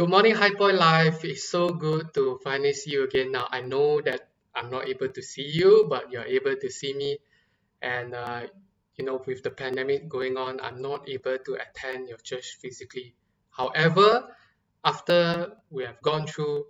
Good 0.00 0.08
morning, 0.08 0.34
High 0.34 0.54
Point 0.54 0.78
Life. 0.78 1.26
It's 1.26 1.50
so 1.50 1.68
good 1.68 2.14
to 2.14 2.40
finally 2.42 2.72
see 2.72 2.92
you 2.92 3.04
again. 3.04 3.32
Now, 3.32 3.46
I 3.50 3.60
know 3.60 4.00
that 4.00 4.30
I'm 4.54 4.70
not 4.70 4.88
able 4.88 5.10
to 5.10 5.20
see 5.20 5.44
you, 5.44 5.88
but 5.90 6.10
you're 6.10 6.24
able 6.24 6.56
to 6.56 6.70
see 6.70 6.94
me. 6.94 7.18
And, 7.82 8.14
uh, 8.14 8.46
you 8.96 9.04
know, 9.04 9.22
with 9.26 9.42
the 9.42 9.50
pandemic 9.50 10.08
going 10.08 10.38
on, 10.38 10.58
I'm 10.58 10.80
not 10.80 11.06
able 11.06 11.36
to 11.36 11.58
attend 11.60 12.08
your 12.08 12.16
church 12.16 12.56
physically. 12.62 13.14
However, 13.50 14.34
after 14.82 15.52
we 15.68 15.84
have 15.84 16.00
gone 16.00 16.26
through 16.26 16.64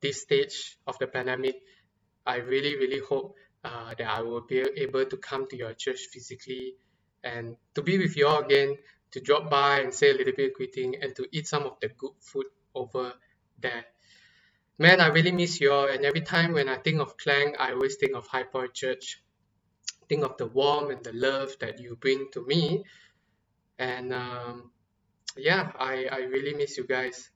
this 0.00 0.22
stage 0.22 0.78
of 0.86 0.96
the 0.98 1.08
pandemic, 1.08 1.56
I 2.24 2.36
really, 2.36 2.76
really 2.76 3.00
hope 3.00 3.36
uh, 3.64 3.92
that 3.98 4.08
I 4.08 4.22
will 4.22 4.46
be 4.48 4.60
able 4.60 5.04
to 5.04 5.16
come 5.18 5.46
to 5.48 5.56
your 5.58 5.74
church 5.74 6.08
physically 6.10 6.76
and 7.22 7.56
to 7.74 7.82
be 7.82 7.98
with 7.98 8.16
you 8.16 8.28
all 8.28 8.40
again, 8.40 8.78
to 9.10 9.20
drop 9.20 9.50
by 9.50 9.80
and 9.80 9.92
say 9.92 10.08
a 10.08 10.14
little 10.14 10.32
bit 10.34 10.52
of 10.52 10.54
greeting 10.54 10.96
and 11.02 11.14
to 11.16 11.28
eat 11.32 11.46
some 11.46 11.64
of 11.64 11.76
the 11.82 11.88
good 11.88 12.12
food 12.18 12.46
over 12.74 13.12
there. 13.60 13.84
Man, 14.78 15.00
I 15.00 15.08
really 15.08 15.32
miss 15.32 15.60
you 15.60 15.72
all. 15.72 15.88
And 15.88 16.04
every 16.04 16.22
time 16.22 16.52
when 16.52 16.68
I 16.68 16.76
think 16.76 17.00
of 17.00 17.16
Klang, 17.16 17.54
I 17.58 17.72
always 17.72 17.96
think 17.96 18.14
of 18.16 18.26
High 18.26 18.44
Point 18.44 18.74
Church. 18.74 19.22
Think 20.08 20.24
of 20.24 20.36
the 20.36 20.46
warmth 20.46 20.90
and 20.90 21.04
the 21.04 21.12
love 21.12 21.56
that 21.60 21.80
you 21.80 21.96
bring 21.96 22.28
to 22.32 22.44
me. 22.46 22.84
And 23.78 24.12
um, 24.12 24.70
yeah, 25.36 25.72
I, 25.78 26.06
I 26.10 26.18
really 26.24 26.54
miss 26.54 26.76
you 26.76 26.86
guys. 26.86 27.30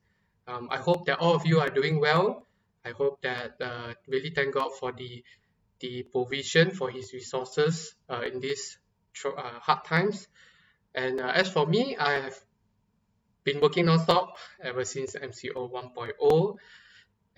Um, 0.47 0.67
I 0.71 0.77
hope 0.77 1.05
that 1.07 1.19
all 1.19 1.35
of 1.35 1.45
you 1.45 1.59
are 1.59 1.69
doing 1.69 1.99
well. 1.99 2.45
I 2.85 2.91
hope 2.91 3.21
that 3.21 3.55
uh, 3.61 3.93
really 4.07 4.29
thank 4.29 4.53
God 4.53 4.71
for 4.79 4.91
the 4.91 5.23
the 5.79 6.03
provision 6.03 6.71
for 6.71 6.89
His 6.89 7.13
resources 7.13 7.93
uh, 8.09 8.21
in 8.21 8.39
these 8.39 8.79
uh, 9.25 9.59
hard 9.59 9.83
times. 9.85 10.27
And 10.95 11.21
uh, 11.21 11.27
as 11.27 11.51
for 11.51 11.67
me, 11.67 11.95
I 11.97 12.13
have 12.13 12.39
been 13.47 13.61
working 13.61 13.85
non-stop 13.85 14.37
ever 14.61 14.83
since 14.83 15.15
MCO 15.15 15.71
1.0. 15.71 16.55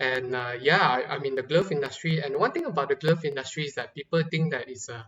And 0.00 0.34
uh, 0.34 0.54
yeah, 0.60 0.80
I, 0.80 1.14
I'm 1.14 1.24
in 1.24 1.36
the 1.36 1.42
glove 1.42 1.70
industry. 1.70 2.20
And 2.20 2.36
one 2.36 2.50
thing 2.50 2.64
about 2.66 2.88
the 2.88 2.96
glove 2.96 3.24
industry 3.24 3.64
is 3.66 3.74
that 3.76 3.94
people 3.94 4.22
think 4.28 4.50
that 4.52 4.68
it's 4.68 4.88
a 4.88 5.06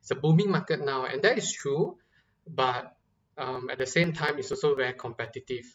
it's 0.00 0.10
a 0.10 0.14
booming 0.14 0.50
market 0.50 0.80
now, 0.80 1.04
and 1.04 1.20
that 1.22 1.36
is 1.36 1.52
true. 1.52 1.98
But 2.46 2.96
um, 3.36 3.68
at 3.68 3.78
the 3.78 3.86
same 3.86 4.12
time, 4.12 4.38
it's 4.38 4.50
also 4.50 4.74
very 4.74 4.94
competitive. 4.94 5.66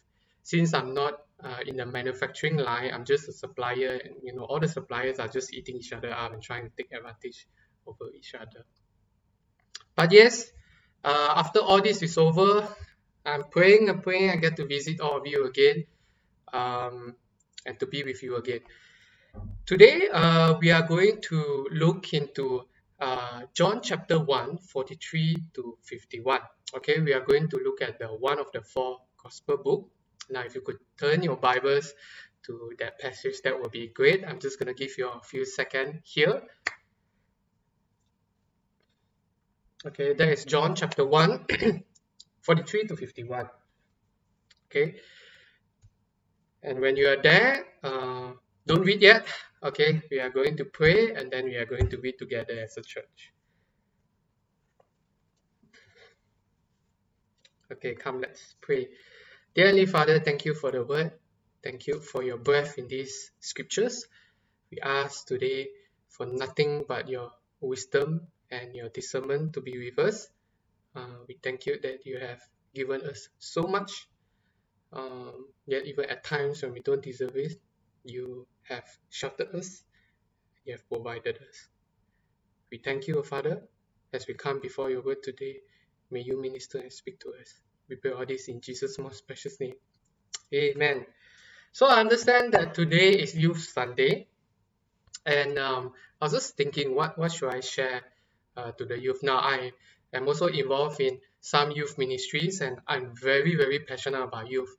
Since 0.41 0.73
I'm 0.73 0.93
not 0.93 1.19
uh, 1.43 1.59
in 1.67 1.75
the 1.77 1.85
manufacturing 1.85 2.57
line, 2.57 2.91
I'm 2.93 3.05
just 3.05 3.27
a 3.27 3.33
supplier, 3.33 3.99
and 4.03 4.15
you 4.23 4.33
know 4.33 4.43
all 4.45 4.59
the 4.59 4.67
suppliers 4.67 5.19
are 5.19 5.27
just 5.27 5.53
eating 5.53 5.75
each 5.75 5.93
other 5.93 6.11
up 6.11 6.33
and 6.33 6.41
trying 6.41 6.63
to 6.63 6.71
take 6.75 6.91
advantage 6.91 7.47
over 7.85 8.09
each 8.15 8.33
other. 8.33 8.65
But 9.95 10.11
yes, 10.13 10.49
uh, 11.03 11.33
after 11.35 11.59
all 11.59 11.81
this 11.81 12.01
is 12.01 12.17
over, 12.17 12.67
I'm 13.25 13.43
praying 13.45 13.89
I'm 13.89 14.01
praying 14.01 14.31
I 14.31 14.35
get 14.35 14.57
to 14.57 14.65
visit 14.65 14.99
all 14.99 15.17
of 15.17 15.25
you 15.25 15.45
again 15.45 15.85
um, 16.51 17.15
and 17.65 17.79
to 17.79 17.87
be 17.87 18.03
with 18.03 18.21
you 18.21 18.35
again. 18.35 18.59
Today, 19.65 20.09
uh, 20.11 20.55
we 20.59 20.71
are 20.71 20.85
going 20.85 21.21
to 21.21 21.67
look 21.71 22.13
into 22.13 22.67
uh, 22.99 23.41
John 23.53 23.81
chapter 23.81 24.19
1, 24.19 24.57
43 24.57 25.37
to 25.55 25.77
51. 25.83 26.39
Okay, 26.75 26.99
we 26.99 27.13
are 27.13 27.21
going 27.21 27.49
to 27.49 27.57
look 27.57 27.81
at 27.81 27.97
the 27.97 28.07
one 28.07 28.39
of 28.39 28.51
the 28.53 28.61
four 28.61 28.99
gospel 29.21 29.57
book. 29.57 29.89
Now, 30.29 30.41
if 30.41 30.53
you 30.55 30.61
could 30.61 30.77
turn 30.99 31.23
your 31.23 31.37
Bibles 31.37 31.93
to 32.45 32.73
that 32.79 32.99
passage, 32.99 33.41
that 33.43 33.59
would 33.59 33.71
be 33.71 33.87
great. 33.87 34.23
I'm 34.27 34.39
just 34.39 34.59
going 34.59 34.67
to 34.67 34.73
give 34.73 34.97
you 34.97 35.09
a 35.09 35.21
few 35.21 35.45
seconds 35.45 36.01
here. 36.03 36.43
Okay, 39.85 40.13
that 40.13 40.29
is 40.29 40.45
John 40.45 40.75
chapter 40.75 41.05
1, 41.05 41.45
43 42.43 42.87
to 42.87 42.95
51. 42.95 43.49
Okay, 44.67 44.95
and 46.63 46.79
when 46.79 46.95
you 46.95 47.07
are 47.07 47.21
there, 47.21 47.65
uh, 47.83 48.31
don't 48.65 48.81
read 48.81 49.01
yet. 49.01 49.27
Okay, 49.61 50.01
we 50.11 50.19
are 50.19 50.29
going 50.29 50.57
to 50.57 50.65
pray 50.65 51.13
and 51.13 51.31
then 51.31 51.45
we 51.45 51.55
are 51.55 51.65
going 51.65 51.89
to 51.89 51.97
read 51.97 52.17
together 52.17 52.59
as 52.59 52.77
a 52.77 52.81
church. 52.81 53.33
Okay, 57.71 57.95
come, 57.95 58.21
let's 58.21 58.55
pray. 58.61 58.87
Dearly 59.55 59.85
Father, 59.85 60.19
thank 60.19 60.45
you 60.45 60.53
for 60.53 60.71
the 60.71 60.83
word. 60.83 61.11
Thank 61.63 61.87
you 61.87 61.99
for 61.99 62.23
your 62.23 62.37
breath 62.37 62.77
in 62.77 62.87
these 62.87 63.31
scriptures. 63.39 64.05
We 64.71 64.79
ask 64.79 65.25
today 65.27 65.69
for 66.09 66.25
nothing 66.25 66.83
but 66.87 67.09
your 67.09 67.31
wisdom 67.61 68.27
and 68.51 68.75
your 68.75 68.89
discernment 68.89 69.53
to 69.53 69.61
be 69.61 69.77
with 69.77 69.99
us. 69.99 70.27
Uh, 70.95 71.23
we 71.27 71.37
thank 71.43 71.65
you 71.65 71.79
that 71.81 72.05
you 72.05 72.19
have 72.19 72.41
given 72.75 73.01
us 73.01 73.29
so 73.39 73.63
much, 73.63 74.07
um, 74.93 75.47
yet 75.67 75.85
even 75.85 76.05
at 76.09 76.23
times 76.23 76.63
when 76.63 76.73
we 76.73 76.81
don't 76.81 77.03
deserve 77.03 77.35
it, 77.35 77.53
you 78.03 78.47
have 78.63 78.85
sheltered 79.09 79.55
us, 79.55 79.83
you 80.65 80.73
have 80.73 80.87
provided 80.89 81.37
us. 81.37 81.67
We 82.71 82.79
thank 82.79 83.07
you, 83.07 83.23
Father, 83.23 83.63
as 84.13 84.27
we 84.27 84.35
come 84.35 84.59
before 84.61 84.89
your 84.91 85.03
word 85.03 85.23
today. 85.23 85.57
May 86.11 86.21
you 86.21 86.41
minister 86.41 86.79
and 86.79 86.93
speak 86.93 87.19
to 87.21 87.29
us. 87.41 87.53
We 87.89 87.97
pray 87.97 88.11
all 88.11 88.25
this 88.25 88.47
in 88.49 88.61
Jesus' 88.61 88.99
most 88.99 89.27
precious 89.27 89.59
name. 89.59 89.75
Amen. 90.53 91.05
So 91.73 91.87
I 91.87 91.99
understand 92.01 92.53
that 92.53 92.75
today 92.75 93.13
is 93.13 93.35
Youth 93.35 93.61
Sunday, 93.73 94.27
and 95.25 95.57
um, 95.59 95.93
I 96.21 96.25
was 96.25 96.33
just 96.33 96.57
thinking, 96.57 96.95
what 96.95 97.17
what 97.17 97.31
should 97.31 97.53
I 97.53 97.61
share 97.61 98.01
uh, 98.57 98.71
to 98.73 98.85
the 98.85 98.99
youth. 98.99 99.19
Now, 99.23 99.37
I 99.37 99.71
am 100.13 100.27
also 100.27 100.47
involved 100.47 100.99
in 100.99 101.19
some 101.41 101.71
youth 101.71 101.97
ministries 101.97 102.61
and 102.61 102.79
I'm 102.87 103.15
very, 103.15 103.55
very 103.55 103.79
passionate 103.79 104.21
about 104.21 104.49
youth. 104.49 104.75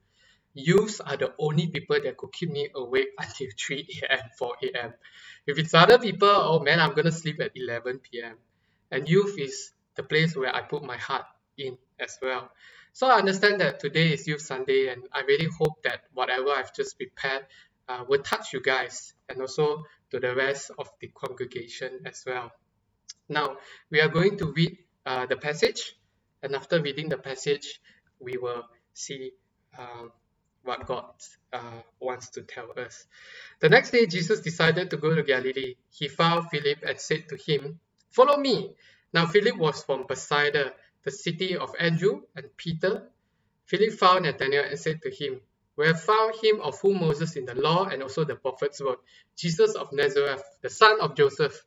Youths 0.54 1.00
are 1.00 1.16
the 1.16 1.34
only 1.38 1.66
people 1.66 2.00
that 2.00 2.16
could 2.16 2.32
keep 2.32 2.50
me 2.50 2.68
awake 2.74 3.08
until 3.18 3.48
3 3.58 3.88
a.m., 4.02 4.20
4 4.38 4.54
a.m. 4.62 4.94
If 5.46 5.58
it's 5.58 5.74
other 5.74 5.98
people, 5.98 6.28
oh 6.30 6.60
man, 6.60 6.80
I'm 6.80 6.90
going 6.90 7.06
to 7.06 7.12
sleep 7.12 7.40
at 7.40 7.52
11 7.54 8.00
p.m. 8.00 8.36
And 8.90 9.08
youth 9.08 9.38
is 9.38 9.72
the 9.96 10.02
place 10.02 10.36
where 10.36 10.54
I 10.54 10.62
put 10.62 10.84
my 10.84 10.96
heart 10.96 11.26
in 11.58 11.76
as 11.98 12.18
well. 12.22 12.50
So 12.92 13.08
I 13.08 13.18
understand 13.18 13.60
that 13.60 13.80
today 13.80 14.12
is 14.12 14.26
Youth 14.28 14.40
Sunday, 14.40 14.88
and 14.88 15.02
I 15.12 15.22
really 15.22 15.48
hope 15.58 15.82
that 15.82 16.04
whatever 16.12 16.50
I've 16.50 16.72
just 16.72 16.96
prepared 16.96 17.46
uh, 17.88 18.04
will 18.08 18.22
touch 18.22 18.52
you 18.52 18.62
guys 18.62 19.14
and 19.28 19.40
also 19.40 19.84
to 20.10 20.20
the 20.20 20.34
rest 20.34 20.70
of 20.78 20.88
the 21.00 21.08
congregation 21.08 22.02
as 22.06 22.22
well. 22.24 22.52
Now, 23.28 23.56
we 23.90 24.00
are 24.00 24.08
going 24.08 24.38
to 24.38 24.52
read 24.52 24.78
uh, 25.06 25.26
the 25.26 25.36
passage, 25.36 25.96
and 26.42 26.54
after 26.56 26.80
reading 26.82 27.08
the 27.10 27.18
passage, 27.18 27.80
we 28.20 28.36
will 28.38 28.64
see 28.94 29.32
uh, 29.78 30.08
what 30.64 30.86
God 30.86 31.06
uh, 31.52 31.82
wants 32.00 32.30
to 32.30 32.42
tell 32.42 32.68
us. 32.78 33.06
The 33.60 33.68
next 33.70 33.90
day, 33.92 34.06
Jesus 34.06 34.40
decided 34.40 34.90
to 34.90 34.98
go 34.98 35.14
to 35.14 35.22
Galilee. 35.22 35.76
He 35.90 36.08
found 36.08 36.50
Philip 36.50 36.80
and 36.86 37.00
said 37.00 37.28
to 37.30 37.36
him, 37.36 37.80
Follow 38.10 38.38
me. 38.38 38.74
Now, 39.14 39.26
Philip 39.26 39.56
was 39.58 39.84
from 39.84 40.06
Bethsaida, 40.08 40.72
the 41.04 41.10
city 41.12 41.56
of 41.56 41.74
Andrew 41.80 42.22
and 42.36 42.46
Peter. 42.56 43.04
Philip 43.66 43.94
found 43.94 44.24
Nathanael 44.26 44.66
and 44.66 44.78
said 44.78 45.02
to 45.02 45.10
him, 45.10 45.40
We 45.76 45.86
have 45.86 46.02
found 46.02 46.36
him 46.42 46.60
of 46.62 46.80
whom 46.80 47.00
Moses 47.00 47.36
in 47.36 47.46
the 47.46 47.54
law 47.56 47.86
and 47.86 48.02
also 48.02 48.24
the 48.24 48.36
prophets 48.36 48.80
wrote, 48.82 49.02
Jesus 49.36 49.74
of 49.74 49.92
Nazareth, 49.92 50.44
the 50.62 50.70
son 50.70 51.00
of 51.00 51.16
Joseph. 51.16 51.64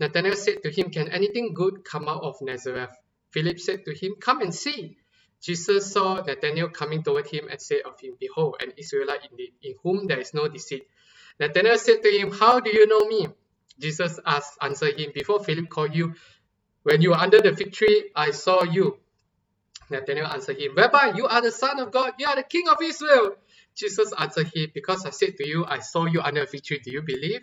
Nathanael 0.00 0.36
said 0.36 0.62
to 0.64 0.70
him, 0.70 0.90
Can 0.90 1.08
anything 1.10 1.54
good 1.54 1.84
come 1.84 2.08
out 2.08 2.22
of 2.22 2.36
Nazareth? 2.42 2.92
Philip 3.32 3.60
said 3.60 3.84
to 3.84 3.94
him, 3.94 4.14
Come 4.20 4.42
and 4.42 4.54
see. 4.54 4.96
Jesus 5.42 5.92
saw 5.92 6.22
Nathanael 6.22 6.70
coming 6.70 7.02
toward 7.02 7.28
him 7.28 7.48
and 7.50 7.60
said 7.60 7.82
of 7.86 8.00
him, 8.00 8.14
Behold, 8.20 8.56
an 8.62 8.72
Israelite 8.78 9.28
indeed, 9.30 9.52
in 9.62 9.74
whom 9.82 10.06
there 10.08 10.20
is 10.20 10.34
no 10.34 10.48
deceit. 10.48 10.86
Nathanael 11.38 11.78
said 11.78 12.02
to 12.02 12.10
him, 12.10 12.32
How 12.32 12.60
do 12.60 12.70
you 12.70 12.86
know 12.88 13.06
me? 13.06 13.28
Jesus 13.78 14.18
asked, 14.26 14.58
answered 14.62 14.98
him, 14.98 15.12
Before 15.14 15.44
Philip 15.44 15.68
called 15.70 15.94
you, 15.94 16.14
when 16.82 17.02
you 17.02 17.10
were 17.10 17.16
under 17.18 17.40
the 17.40 17.54
fig 17.56 17.72
tree, 17.72 18.10
I 18.16 18.32
saw 18.32 18.64
you. 18.64 18.98
Nathanael 19.90 20.26
answered 20.28 20.58
him, 20.58 20.74
Rabbi, 20.76 21.16
you 21.16 21.26
are 21.26 21.42
the 21.42 21.52
Son 21.52 21.80
of 21.80 21.92
God, 21.92 22.14
you 22.18 22.26
are 22.26 22.36
the 22.36 22.44
King 22.44 22.68
of 22.68 22.78
Israel. 22.82 23.36
Jesus 23.76 24.12
answered 24.18 24.50
him, 24.54 24.70
Because 24.74 25.04
I 25.06 25.10
said 25.10 25.36
to 25.38 25.48
you, 25.48 25.64
I 25.66 25.80
saw 25.80 26.06
you 26.06 26.20
under 26.22 26.42
a 26.42 26.46
fig 26.46 26.64
tree, 26.64 26.80
do 26.84 26.90
you 26.92 27.02
believe? 27.02 27.42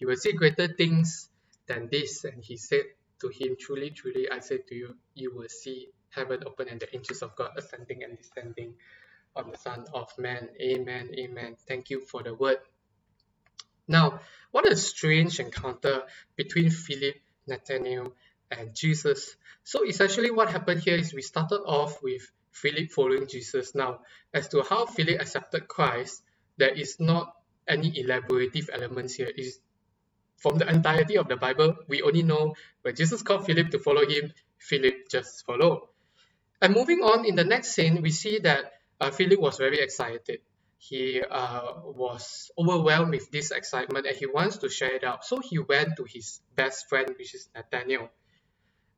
You 0.00 0.08
will 0.08 0.16
see 0.16 0.32
greater 0.32 0.68
things 0.68 1.29
than 1.66 1.88
this. 1.90 2.24
And 2.24 2.42
he 2.42 2.56
said 2.56 2.84
to 3.20 3.28
him, 3.28 3.56
Truly, 3.58 3.90
truly, 3.90 4.30
I 4.30 4.40
say 4.40 4.58
to 4.58 4.74
you, 4.74 4.96
you 5.14 5.34
will 5.34 5.48
see 5.48 5.88
heaven 6.10 6.42
open 6.46 6.68
and 6.68 6.80
the 6.80 6.94
angels 6.94 7.22
of 7.22 7.36
God 7.36 7.52
ascending 7.56 8.02
and 8.02 8.16
descending 8.18 8.74
on 9.36 9.50
the 9.50 9.58
Son 9.58 9.84
of 9.94 10.10
Man. 10.18 10.48
Amen. 10.60 11.10
Amen. 11.18 11.56
Thank 11.68 11.90
you 11.90 12.00
for 12.00 12.22
the 12.22 12.34
word. 12.34 12.58
Now, 13.86 14.20
what 14.50 14.70
a 14.70 14.76
strange 14.76 15.40
encounter 15.40 16.02
between 16.36 16.70
Philip, 16.70 17.16
Nathanael, 17.46 18.14
and 18.50 18.74
Jesus. 18.74 19.36
So 19.64 19.86
essentially 19.86 20.30
what 20.30 20.50
happened 20.50 20.80
here 20.82 20.96
is 20.96 21.14
we 21.14 21.22
started 21.22 21.60
off 21.60 22.02
with 22.02 22.22
Philip 22.52 22.90
following 22.90 23.26
Jesus. 23.28 23.74
Now, 23.74 24.00
as 24.34 24.48
to 24.48 24.62
how 24.62 24.86
Philip 24.86 25.20
accepted 25.20 25.68
Christ, 25.68 26.22
there 26.56 26.70
is 26.74 26.98
not 26.98 27.34
any 27.68 27.92
elaborative 27.92 28.68
elements 28.72 29.14
here. 29.14 29.30
It's 29.34 29.58
from 30.40 30.58
the 30.58 30.68
entirety 30.68 31.16
of 31.18 31.28
the 31.28 31.36
Bible, 31.36 31.76
we 31.88 32.02
only 32.02 32.24
know 32.24 32.54
when 32.82 32.96
Jesus 32.96 33.22
called 33.22 33.46
Philip 33.46 33.70
to 33.70 33.78
follow 33.78 34.04
him, 34.08 34.32
Philip 34.58 35.08
just 35.10 35.46
followed. 35.46 35.82
And 36.62 36.74
moving 36.74 37.00
on 37.00 37.24
in 37.24 37.36
the 37.36 37.44
next 37.44 37.72
scene, 37.72 38.02
we 38.02 38.10
see 38.10 38.40
that 38.40 38.72
uh, 39.00 39.10
Philip 39.12 39.40
was 39.40 39.58
very 39.58 39.80
excited. 39.80 40.40
he 40.82 41.22
uh, 41.22 41.74
was 41.84 42.50
overwhelmed 42.58 43.10
with 43.12 43.30
this 43.30 43.50
excitement 43.50 44.06
and 44.06 44.16
he 44.16 44.26
wants 44.26 44.58
to 44.58 44.68
share 44.70 44.94
it 44.96 45.04
out. 45.04 45.24
So 45.26 45.40
he 45.40 45.58
went 45.58 45.96
to 45.98 46.04
his 46.04 46.40
best 46.56 46.88
friend, 46.88 47.08
which 47.18 47.34
is 47.34 47.48
Nathaniel. 47.54 48.08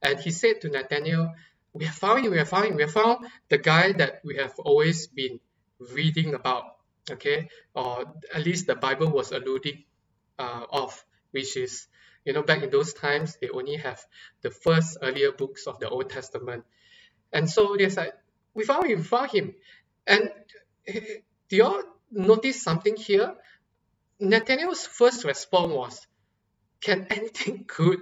And 0.00 0.18
he 0.20 0.30
said 0.30 0.60
to 0.62 0.68
Nathaniel, 0.68 1.32
We 1.72 1.86
have 1.86 1.96
found 1.96 2.30
we 2.30 2.38
have 2.38 2.48
found 2.48 2.76
we 2.76 2.82
have 2.82 2.92
found 2.92 3.26
the 3.48 3.58
guy 3.58 3.92
that 3.94 4.20
we 4.24 4.36
have 4.36 4.54
always 4.60 5.08
been 5.08 5.40
reading 5.80 6.34
about, 6.34 6.64
okay? 7.10 7.48
Or 7.74 8.14
at 8.32 8.44
least 8.44 8.68
the 8.68 8.76
Bible 8.76 9.10
was 9.10 9.32
alluding 9.32 9.84
uh, 10.38 10.66
of, 10.70 11.04
which 11.32 11.56
is, 11.56 11.86
you 12.24 12.32
know, 12.32 12.42
back 12.42 12.62
in 12.62 12.70
those 12.70 12.92
times, 12.92 13.36
they 13.40 13.48
only 13.48 13.76
have 13.76 14.00
the 14.42 14.50
first 14.50 14.98
earlier 15.02 15.32
books 15.32 15.66
of 15.66 15.78
the 15.80 15.88
Old 15.88 16.08
Testament. 16.10 16.64
And 17.32 17.50
so 17.50 17.76
they 17.76 17.88
said, 17.88 18.12
We 18.54 18.64
found 18.64 18.86
him, 18.86 19.02
found 19.02 19.30
him. 19.30 19.54
And 20.06 20.30
eh, 20.86 21.00
do 21.48 21.56
you 21.56 21.64
all 21.64 21.82
notice 22.10 22.62
something 22.62 22.96
here? 22.96 23.34
Nathaniel's 24.20 24.86
first 24.86 25.24
response 25.24 25.72
was, 25.72 26.06
Can 26.80 27.06
anything 27.10 27.64
good 27.76 28.00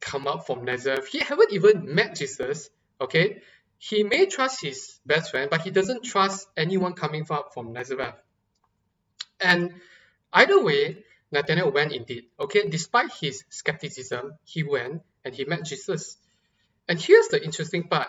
come 0.00 0.26
up 0.26 0.46
from 0.46 0.64
Nazareth? 0.64 1.08
He 1.08 1.20
haven't 1.20 1.52
even 1.52 1.94
met 1.94 2.16
Jesus, 2.16 2.70
okay? 3.00 3.40
He 3.78 4.02
may 4.02 4.26
trust 4.26 4.62
his 4.62 5.00
best 5.04 5.30
friend, 5.30 5.50
but 5.50 5.62
he 5.62 5.70
doesn't 5.70 6.04
trust 6.04 6.48
anyone 6.56 6.94
coming 6.94 7.26
out 7.30 7.52
from 7.54 7.72
Nazareth. 7.72 8.14
And 9.40 9.74
either 10.32 10.62
way, 10.62 11.04
Nathaniel 11.30 11.72
went 11.72 11.92
indeed, 11.92 12.26
okay? 12.38 12.68
Despite 12.68 13.12
his 13.20 13.44
skepticism, 13.48 14.34
he 14.44 14.62
went 14.62 15.02
and 15.24 15.34
he 15.34 15.44
met 15.44 15.64
Jesus. 15.64 16.16
And 16.88 17.00
here's 17.00 17.28
the 17.28 17.42
interesting 17.42 17.88
part. 17.88 18.08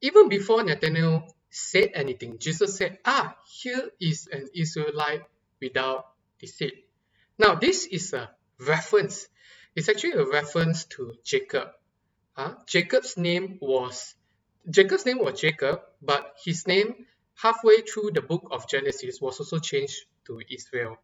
Even 0.00 0.28
before 0.28 0.62
Nathanael 0.62 1.34
said 1.50 1.90
anything. 1.94 2.38
Jesus 2.38 2.76
said, 2.76 2.98
Ah, 3.04 3.36
here 3.46 3.90
is 4.00 4.28
an 4.32 4.48
Israelite 4.54 5.22
without 5.60 6.06
deceit. 6.38 6.86
Now, 7.38 7.56
this 7.56 7.86
is 7.86 8.12
a 8.12 8.30
reference. 8.58 9.26
It's 9.74 9.88
actually 9.88 10.12
a 10.12 10.24
reference 10.24 10.84
to 10.96 11.14
Jacob. 11.24 11.70
Uh, 12.36 12.54
Jacob's 12.66 13.16
name 13.16 13.58
was 13.60 14.14
Jacob's 14.68 15.06
name 15.06 15.18
was 15.18 15.40
Jacob, 15.40 15.80
but 16.00 16.34
his 16.44 16.66
name 16.66 17.06
halfway 17.34 17.80
through 17.80 18.10
the 18.12 18.20
book 18.22 18.48
of 18.50 18.68
Genesis 18.68 19.20
was 19.20 19.40
also 19.40 19.58
changed 19.58 20.04
to 20.26 20.40
Israel. 20.50 20.96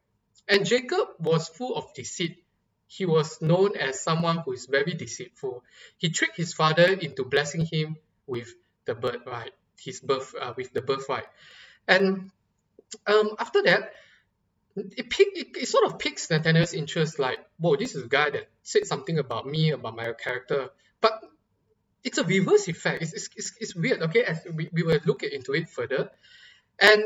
And 0.49 0.65
Jacob 0.65 1.09
was 1.19 1.49
full 1.49 1.75
of 1.77 1.93
deceit. 1.95 2.45
He 2.87 3.05
was 3.05 3.43
known 3.43 3.77
as 3.77 4.01
someone 4.01 4.39
who 4.39 4.53
is 4.53 4.67
very 4.67 4.95
deceitful. 4.95 5.65
He 5.99 6.11
tricked 6.11 6.37
his 6.37 6.55
father 6.55 6.93
into 6.93 7.25
blessing 7.25 7.67
him 7.67 7.97
with 8.27 8.55
the 8.85 8.95
birthright 8.95 9.53
his 9.81 10.01
birth 10.01 10.35
uh, 10.41 10.55
with 10.57 10.73
the 10.73 10.83
birthright. 10.83 11.27
And 11.87 12.31
um, 13.07 13.31
after 13.39 13.63
that, 13.63 13.93
it, 14.77 15.09
pick, 15.09 15.29
it, 15.35 15.57
it 15.57 15.69
sort 15.69 15.87
of 15.87 15.99
piques 15.99 16.31
Nathaniel's 16.31 16.75
interest 16.75 17.19
like, 17.19 17.39
whoa, 17.59 17.77
this 17.77 17.95
is 17.95 18.05
a 18.05 18.09
guy 18.09 18.31
that 18.31 18.49
said 18.63 18.87
something 18.87 19.19
about 19.19 19.47
me, 19.47 19.71
about 19.71 19.97
my 19.97 20.13
character. 20.13 20.69
But 21.01 21.23
it's 22.05 22.19
a 22.19 22.25
reverse 22.25 22.69
effect. 22.69 23.03
It's, 23.03 23.13
it's, 23.13 23.29
it's, 23.37 23.53
it's 23.61 23.77
weird, 23.77 24.03
okay? 24.03 24.25
As 24.25 24.47
we, 24.53 24.69
we 24.73 24.83
will 24.83 25.01
look 25.05 25.23
into 25.23 25.55
it 25.55 25.69
further. 25.69 26.11
And 26.81 27.03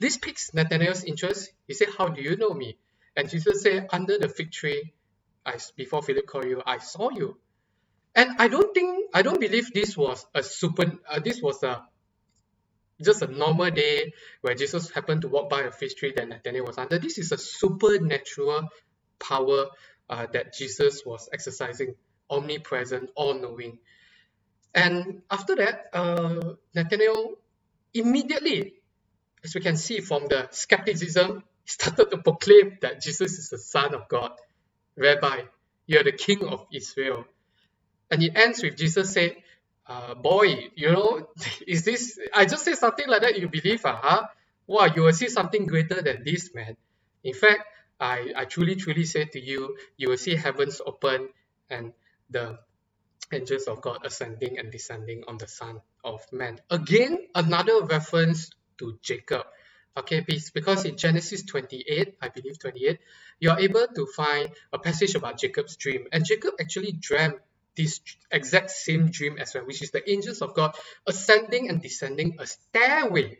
this 0.00 0.18
piques 0.18 0.52
Nathaniel's 0.52 1.04
interest. 1.04 1.50
He 1.66 1.74
said, 1.74 1.88
How 1.96 2.08
do 2.08 2.20
you 2.22 2.36
know 2.36 2.50
me? 2.50 2.76
And 3.16 3.28
Jesus 3.30 3.62
said, 3.62 3.88
Under 3.92 4.18
the 4.18 4.28
fig 4.28 4.52
tree, 4.52 4.92
I, 5.44 5.56
before 5.76 6.02
Philip 6.02 6.26
called 6.26 6.44
you, 6.46 6.62
I 6.66 6.78
saw 6.78 7.10
you. 7.10 7.38
And 8.14 8.30
I 8.38 8.48
don't 8.48 8.74
think, 8.74 9.10
I 9.14 9.22
don't 9.22 9.40
believe 9.40 9.72
this 9.72 9.96
was 9.96 10.26
a 10.34 10.42
super, 10.42 10.98
uh, 11.08 11.20
this 11.20 11.40
was 11.40 11.62
a 11.62 11.82
just 13.02 13.22
a 13.22 13.26
normal 13.26 13.70
day 13.70 14.12
where 14.42 14.54
Jesus 14.54 14.90
happened 14.90 15.22
to 15.22 15.28
walk 15.28 15.48
by 15.48 15.62
a 15.62 15.70
fig 15.70 15.96
tree 15.96 16.12
that 16.16 16.28
Nathaniel 16.28 16.66
was 16.66 16.78
under. 16.78 16.98
This 16.98 17.18
is 17.18 17.32
a 17.32 17.38
supernatural 17.38 18.68
power 19.18 19.66
uh, 20.08 20.26
that 20.32 20.52
Jesus 20.54 21.02
was 21.06 21.28
exercising, 21.32 21.94
omnipresent, 22.28 23.10
all 23.14 23.34
knowing. 23.34 23.78
And 24.74 25.22
after 25.30 25.56
that, 25.56 25.86
uh, 25.92 26.54
Nathaniel 26.74 27.36
immediately, 27.94 28.74
as 29.44 29.54
we 29.54 29.62
can 29.62 29.76
see 29.76 30.00
from 30.00 30.28
the 30.28 30.48
skepticism, 30.52 31.44
he 31.64 31.70
started 31.70 32.10
to 32.12 32.18
proclaim 32.18 32.78
that 32.82 33.02
Jesus 33.02 33.38
is 33.38 33.50
the 33.50 33.58
Son 33.58 33.94
of 33.94 34.08
God. 34.08 34.32
whereby 34.96 35.44
you 35.86 36.00
are 36.00 36.04
the 36.04 36.12
King 36.12 36.44
of 36.46 36.66
Israel. 36.72 37.26
And 38.10 38.22
it 38.22 38.36
ends 38.36 38.62
with 38.62 38.76
Jesus 38.76 39.12
saying, 39.12 39.36
uh, 39.86 40.14
boy, 40.14 40.70
you 40.76 40.92
know, 40.92 41.28
is 41.66 41.84
this, 41.84 42.18
I 42.34 42.46
just 42.46 42.64
say 42.64 42.74
something 42.74 43.08
like 43.08 43.22
that, 43.22 43.38
you 43.38 43.48
believe, 43.48 43.84
uh, 43.86 43.96
huh? 44.00 44.28
Wow, 44.66 44.88
you 44.94 45.02
will 45.02 45.12
see 45.14 45.28
something 45.28 45.66
greater 45.66 46.02
than 46.02 46.24
this, 46.24 46.54
man. 46.54 46.76
In 47.24 47.34
fact, 47.34 47.62
I, 48.00 48.32
I 48.36 48.44
truly, 48.46 48.76
truly 48.76 49.04
say 49.04 49.26
to 49.26 49.40
you, 49.40 49.76
you 49.96 50.10
will 50.10 50.18
see 50.18 50.36
heavens 50.36 50.80
open 50.86 51.30
and 51.70 51.92
the 52.30 52.58
angels 53.32 53.64
of 53.64 53.82
God 53.82 54.00
ascending 54.04 54.58
and 54.58 54.72
descending 54.72 55.24
on 55.28 55.38
the 55.38 55.48
Son 55.48 55.80
of 56.04 56.22
Man. 56.32 56.60
Again, 56.70 57.18
another 57.34 57.82
reference 57.84 58.50
to 58.80 58.98
Jacob. 59.02 59.46
Okay, 59.96 60.24
because 60.54 60.84
in 60.84 60.96
Genesis 60.96 61.42
28, 61.42 62.16
I 62.22 62.28
believe 62.28 62.58
28, 62.58 62.98
you 63.40 63.50
are 63.50 63.58
able 63.58 63.86
to 63.94 64.06
find 64.06 64.50
a 64.72 64.78
passage 64.78 65.14
about 65.14 65.38
Jacob's 65.38 65.76
dream. 65.76 66.06
And 66.12 66.24
Jacob 66.24 66.54
actually 66.60 66.92
dreamt 66.92 67.36
this 67.76 68.00
exact 68.30 68.70
same 68.70 69.10
dream 69.10 69.38
as 69.38 69.54
well, 69.54 69.64
which 69.64 69.82
is 69.82 69.90
the 69.90 70.08
angels 70.10 70.42
of 70.42 70.54
God 70.54 70.74
ascending 71.06 71.68
and 71.68 71.82
descending 71.82 72.36
a 72.38 72.46
stairway. 72.46 73.38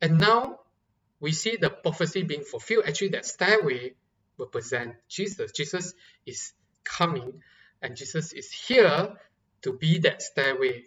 And 0.00 0.18
now 0.18 0.60
we 1.20 1.32
see 1.32 1.56
the 1.56 1.70
prophecy 1.70 2.22
being 2.22 2.42
fulfilled. 2.44 2.84
Actually, 2.86 3.10
that 3.10 3.26
stairway 3.26 3.94
represent 4.38 4.96
Jesus. 5.08 5.52
Jesus 5.52 5.94
is 6.26 6.52
coming, 6.84 7.42
and 7.80 7.96
Jesus 7.96 8.32
is 8.32 8.50
here 8.50 9.14
to 9.62 9.72
be 9.72 9.98
that 10.00 10.20
stairway 10.20 10.84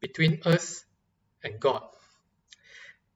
between 0.00 0.40
us 0.44 0.84
and 1.44 1.60
God. 1.60 1.82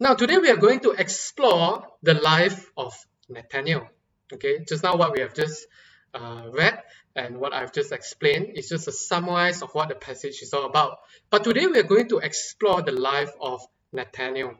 Now, 0.00 0.14
today 0.14 0.38
we 0.38 0.50
are 0.50 0.56
going 0.56 0.80
to 0.80 0.90
explore 0.90 1.86
the 2.02 2.14
life 2.14 2.68
of 2.76 2.94
Nathaniel. 3.28 3.88
Okay, 4.32 4.64
just 4.66 4.82
now 4.82 4.96
what 4.96 5.12
we 5.12 5.20
have 5.20 5.34
just 5.34 5.68
uh, 6.12 6.48
read 6.52 6.82
and 7.14 7.38
what 7.38 7.52
I've 7.52 7.72
just 7.72 7.92
explained 7.92 8.58
is 8.58 8.68
just 8.68 8.88
a 8.88 8.92
summarize 8.92 9.62
of 9.62 9.70
what 9.72 9.88
the 9.88 9.94
passage 9.94 10.42
is 10.42 10.52
all 10.52 10.66
about. 10.66 10.98
But 11.30 11.44
today 11.44 11.68
we 11.68 11.78
are 11.78 11.84
going 11.84 12.08
to 12.08 12.18
explore 12.18 12.82
the 12.82 12.90
life 12.90 13.30
of 13.40 13.60
Nathaniel. 13.92 14.54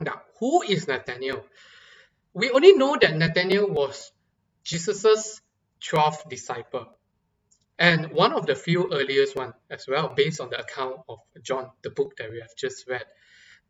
Now, 0.00 0.22
who 0.40 0.62
is 0.62 0.88
Nathaniel? 0.88 1.44
We 2.32 2.50
only 2.50 2.72
know 2.72 2.96
that 2.98 3.14
Nathaniel 3.14 3.68
was 3.68 4.12
Jesus's 4.64 5.42
12th 5.82 6.30
disciple 6.30 6.86
and 7.78 8.12
one 8.12 8.32
of 8.32 8.46
the 8.46 8.54
few 8.54 8.90
earliest 8.92 9.36
one 9.36 9.52
as 9.68 9.86
well, 9.86 10.08
based 10.16 10.40
on 10.40 10.48
the 10.48 10.58
account 10.58 11.00
of 11.08 11.18
John, 11.42 11.70
the 11.82 11.90
book 11.90 12.16
that 12.16 12.30
we 12.30 12.40
have 12.40 12.56
just 12.56 12.88
read. 12.88 13.04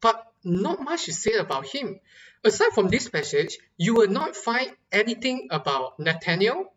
But 0.05 0.21
not 0.45 0.83
much 0.83 1.09
is 1.09 1.23
said 1.23 1.41
about 1.41 1.65
him. 1.65 1.99
Aside 2.45 2.73
from 2.75 2.89
this 2.89 3.09
passage, 3.09 3.57
you 3.79 3.95
will 3.95 4.13
not 4.13 4.37
find 4.37 4.77
anything 4.93 5.49
about 5.51 5.99
Nathaniel 5.99 6.75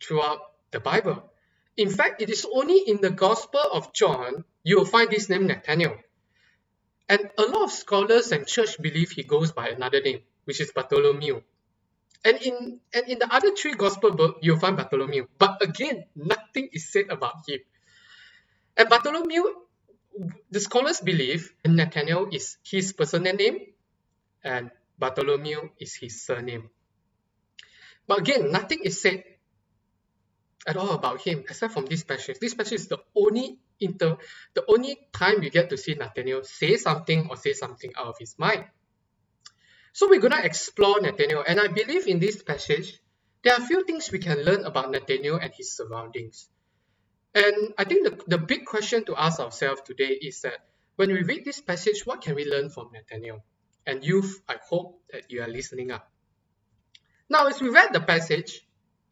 throughout 0.00 0.40
the 0.70 0.80
Bible. 0.80 1.30
In 1.76 1.90
fact, 1.90 2.22
it 2.22 2.30
is 2.30 2.46
only 2.50 2.78
in 2.78 3.02
the 3.02 3.10
Gospel 3.10 3.60
of 3.60 3.92
John 3.92 4.44
you 4.64 4.78
will 4.78 4.86
find 4.86 5.10
this 5.10 5.28
name 5.28 5.46
Nathaniel. 5.46 5.98
And 7.10 7.28
a 7.36 7.42
lot 7.42 7.64
of 7.64 7.72
scholars 7.72 8.32
and 8.32 8.46
church 8.46 8.80
believe 8.80 9.10
he 9.10 9.22
goes 9.22 9.52
by 9.52 9.68
another 9.68 10.00
name, 10.00 10.20
which 10.44 10.62
is 10.62 10.72
Bartholomew. 10.72 11.42
And 12.24 12.36
in 12.40 12.80
and 12.94 13.04
in 13.06 13.18
the 13.18 13.28
other 13.28 13.52
three 13.54 13.74
gospel 13.74 14.12
books, 14.12 14.38
you'll 14.40 14.58
find 14.58 14.78
Bartholomew. 14.78 15.26
But 15.36 15.60
again, 15.60 16.06
nothing 16.16 16.70
is 16.72 16.88
said 16.90 17.10
about 17.10 17.44
him. 17.46 17.60
And 18.78 18.88
Bartholomew, 18.88 19.44
the 20.50 20.60
scholars 20.60 21.00
believe 21.00 21.52
Nathaniel 21.64 22.28
is 22.32 22.56
his 22.64 22.92
personal 22.92 23.34
name 23.34 23.58
and 24.44 24.70
Bartholomew 24.98 25.70
is 25.78 25.94
his 25.94 26.22
surname. 26.22 26.70
But 28.06 28.20
again, 28.20 28.52
nothing 28.52 28.80
is 28.84 29.00
said 29.00 29.24
at 30.66 30.76
all 30.76 30.90
about 30.90 31.20
him 31.22 31.40
except 31.48 31.72
from 31.72 31.86
this 31.86 32.04
passage. 32.04 32.38
This 32.40 32.54
passage 32.54 32.80
is 32.80 32.88
the 32.88 32.98
only 33.16 33.58
inter 33.80 34.16
the 34.54 34.64
only 34.68 34.96
time 35.12 35.42
you 35.42 35.50
get 35.50 35.70
to 35.70 35.76
see 35.76 35.94
Nathaniel 35.94 36.44
say 36.44 36.76
something 36.76 37.28
or 37.30 37.36
say 37.36 37.52
something 37.52 37.92
out 37.96 38.06
of 38.06 38.16
his 38.18 38.38
mind. 38.38 38.64
So 39.92 40.08
we're 40.08 40.20
gonna 40.20 40.40
explore 40.42 41.00
Nathaniel, 41.00 41.44
and 41.46 41.60
I 41.60 41.68
believe 41.68 42.06
in 42.06 42.18
this 42.20 42.42
passage 42.42 43.00
there 43.42 43.54
are 43.54 43.62
a 43.62 43.66
few 43.66 43.84
things 43.84 44.10
we 44.12 44.20
can 44.20 44.44
learn 44.44 44.64
about 44.64 44.90
Nathaniel 44.90 45.36
and 45.36 45.52
his 45.52 45.76
surroundings. 45.76 46.48
And 47.34 47.74
I 47.78 47.84
think 47.84 48.04
the, 48.04 48.36
the 48.36 48.38
big 48.38 48.66
question 48.66 49.04
to 49.06 49.16
ask 49.16 49.40
ourselves 49.40 49.82
today 49.82 50.18
is 50.20 50.42
that 50.42 50.58
when 50.96 51.10
we 51.10 51.22
read 51.22 51.44
this 51.44 51.60
passage, 51.60 52.02
what 52.04 52.20
can 52.20 52.34
we 52.34 52.44
learn 52.44 52.68
from 52.68 52.90
Nathaniel? 52.92 53.42
And 53.86 54.04
youth, 54.04 54.40
I 54.48 54.56
hope 54.68 55.00
that 55.12 55.30
you 55.30 55.42
are 55.42 55.48
listening 55.48 55.90
up. 55.90 56.10
Now, 57.28 57.46
as 57.46 57.60
we 57.60 57.70
read 57.70 57.92
the 57.92 58.00
passage, 58.00 58.60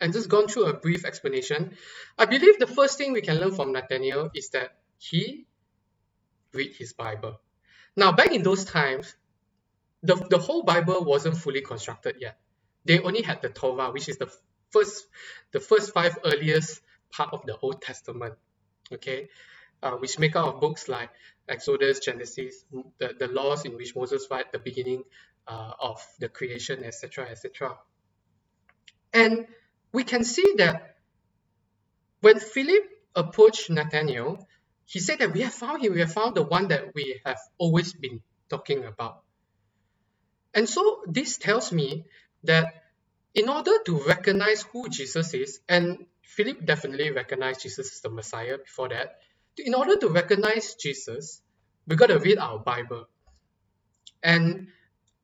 and 0.01 0.13
just 0.13 0.29
gone 0.29 0.49
through 0.49 0.65
a 0.65 0.75
brief 0.75 1.05
explanation, 1.05 1.77
I 2.19 2.25
believe 2.25 2.59
the 2.59 2.67
first 2.67 2.97
thing 2.97 3.13
we 3.13 3.21
can 3.21 3.39
learn 3.39 3.53
from 3.53 3.73
Nathaniel 3.73 4.31
is 4.35 4.51
that 4.51 4.79
he 4.99 5.47
read 6.53 6.75
his 6.75 6.93
Bible. 6.95 7.41
Now, 7.97 8.13
back 8.13 8.33
in 8.33 8.43
those 8.43 8.65
times, 8.65 9.15
the, 10.03 10.15
the 10.15 10.39
whole 10.39 10.63
Bible 10.63 11.05
wasn't 11.05 11.37
fully 11.37 11.61
constructed 11.61 12.17
yet. 12.19 12.39
They 12.85 12.99
only 13.01 13.23
had 13.23 13.43
the 13.43 13.51
Torah, 13.51 13.91
which 13.91 14.09
is 14.09 14.17
the 14.17 14.33
first 14.71 15.07
the 15.53 15.61
first 15.61 15.93
five 15.93 16.17
earliest 16.25 16.81
part 17.13 17.33
of 17.33 17.45
the 17.47 17.57
Old 17.59 17.83
Testament. 17.83 18.35
Okay, 18.93 19.29
uh, 19.83 19.93
which 19.93 20.19
make 20.19 20.37
up 20.37 20.55
of 20.55 20.61
books 20.61 20.89
like 20.89 21.11
Exodus, 21.49 22.01
Genesis, 22.01 22.65
the, 22.99 23.15
the 23.19 23.29
laws 23.29 23.65
in 23.65 23.77
which 23.77 23.95
Moses 23.97 24.27
write 24.31 24.53
the 24.53 24.59
beginning 24.59 25.05
uh, 25.47 25.73
of 25.81 26.05
the 26.19 26.29
creation, 26.29 26.85
etc., 26.85 27.29
etc. 27.31 27.77
And 29.13 29.47
we 29.93 30.05
can 30.05 30.25
see 30.25 30.55
that 30.59 30.97
when 32.21 32.39
Philip 32.39 32.85
approached 33.15 33.71
Nathaniel, 33.71 34.47
he 34.85 35.01
said 35.01 35.21
that 35.21 35.33
we 35.33 35.41
have 35.43 35.55
found 35.55 35.83
him, 35.85 35.95
we 35.95 36.01
have 36.01 36.13
found 36.13 36.35
the 36.37 36.43
one 36.43 36.69
that 36.69 36.95
we 36.95 37.21
have 37.25 37.39
always 37.59 37.93
been 37.93 38.21
talking 38.49 38.85
about. 38.85 39.23
And 40.53 40.69
so 40.69 41.03
this 41.07 41.39
tells 41.39 41.73
me 41.73 42.05
that 42.45 42.75
in 43.35 43.49
order 43.49 43.73
to 43.87 44.03
recognize 44.07 44.63
who 44.63 44.89
Jesus 44.89 45.33
is, 45.35 45.61
and 45.69 46.07
Philip 46.37 46.65
definitely 46.65 47.11
recognized 47.11 47.63
Jesus 47.63 47.93
as 47.93 48.01
the 48.03 48.11
Messiah 48.11 48.59
before 48.59 48.89
that, 48.91 49.19
in 49.59 49.75
order 49.75 49.97
to 49.97 50.09
recognize 50.09 50.75
Jesus, 50.77 51.43
we 51.89 51.97
got 51.97 52.07
to 52.09 52.19
read 52.21 52.39
our 52.39 52.59
Bible. 52.61 53.07
And 54.23 54.69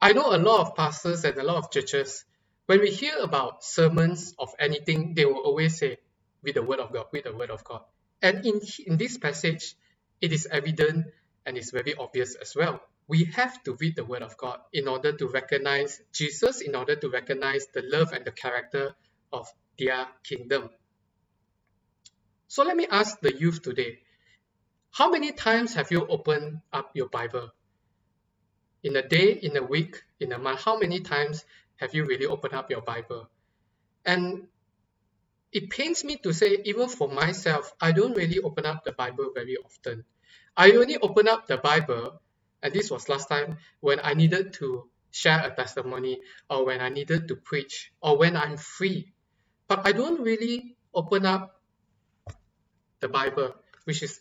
I 0.00 0.12
know 0.12 0.34
a 0.34 0.38
lot 0.38 0.60
of 0.62 0.76
pastors 0.76 1.24
and 1.24 1.38
a 1.38 1.44
lot 1.44 1.56
of 1.58 1.70
churches, 1.70 2.24
when 2.66 2.80
we 2.80 2.90
hear 2.90 3.18
about 3.20 3.64
sermons 3.64 4.34
of 4.38 4.50
anything, 4.58 5.14
they 5.14 5.24
will 5.26 5.38
always 5.40 5.78
say, 5.78 5.98
read 6.42 6.56
the 6.56 6.62
Word 6.64 6.80
of 6.80 6.92
God, 6.92 7.06
read 7.12 7.24
the 7.24 7.34
Word 7.36 7.50
of 7.50 7.64
God. 7.64 7.82
And 8.22 8.44
in, 8.44 8.60
in 8.86 8.96
this 8.98 9.16
passage, 9.18 9.76
it 10.20 10.32
is 10.32 10.48
evident 10.50 11.06
and 11.46 11.56
it's 11.56 11.70
very 11.70 11.94
obvious 11.94 12.34
as 12.34 12.54
well. 12.56 12.80
We 13.08 13.24
have 13.36 13.62
to 13.64 13.76
read 13.80 13.96
the 13.96 14.04
Word 14.04 14.22
of 14.22 14.36
God 14.36 14.58
in 14.72 14.88
order 14.88 15.12
to 15.12 15.28
recognize 15.28 16.00
Jesus, 16.12 16.62
in 16.62 16.74
order 16.74 16.96
to 16.96 17.08
recognize 17.10 17.66
the 17.72 17.82
love 17.82 18.12
and 18.12 18.24
the 18.24 18.32
character 18.32 18.94
of 19.32 19.48
their 19.78 20.08
kingdom. 20.24 20.70
So 22.48 22.62
let 22.62 22.76
me 22.76 22.86
ask 22.90 23.20
the 23.20 23.34
youth 23.36 23.62
today 23.62 23.98
how 24.92 25.10
many 25.10 25.32
times 25.32 25.74
have 25.74 25.90
you 25.90 26.06
opened 26.06 26.60
up 26.72 26.90
your 26.94 27.08
Bible? 27.08 27.50
In 28.82 28.96
a 28.96 29.06
day, 29.06 29.32
in 29.32 29.56
a 29.56 29.62
week, 29.62 30.02
in 30.20 30.32
a 30.32 30.38
month, 30.38 30.62
how 30.64 30.78
many 30.78 31.00
times 31.00 31.44
have 31.76 31.94
you 31.94 32.06
really 32.06 32.26
opened 32.26 32.54
up 32.54 32.70
your 32.70 32.80
Bible? 32.80 33.28
And 34.06 34.48
it 35.52 35.68
pains 35.70 36.04
me 36.04 36.16
to 36.18 36.32
say, 36.32 36.58
even 36.64 36.88
for 36.88 37.08
myself, 37.08 37.74
I 37.80 37.92
don't 37.92 38.16
really 38.16 38.38
open 38.38 38.64
up 38.64 38.84
the 38.84 38.92
Bible 38.92 39.32
very 39.34 39.56
often. 39.56 40.04
I 40.56 40.72
only 40.72 40.96
open 40.96 41.28
up 41.28 41.46
the 41.46 41.58
Bible, 41.58 42.22
and 42.62 42.72
this 42.72 42.90
was 42.90 43.08
last 43.08 43.28
time 43.28 43.58
when 43.80 44.00
I 44.02 44.14
needed 44.14 44.54
to 44.54 44.88
share 45.10 45.44
a 45.44 45.54
testimony 45.54 46.20
or 46.48 46.64
when 46.64 46.80
I 46.80 46.88
needed 46.88 47.28
to 47.28 47.36
preach 47.36 47.92
or 48.00 48.16
when 48.16 48.36
I'm 48.36 48.56
free. 48.56 49.12
But 49.68 49.86
I 49.86 49.92
don't 49.92 50.22
really 50.22 50.76
open 50.94 51.26
up 51.26 51.55
the 53.00 53.08
Bible, 53.08 53.54
which 53.84 54.02
is 54.02 54.20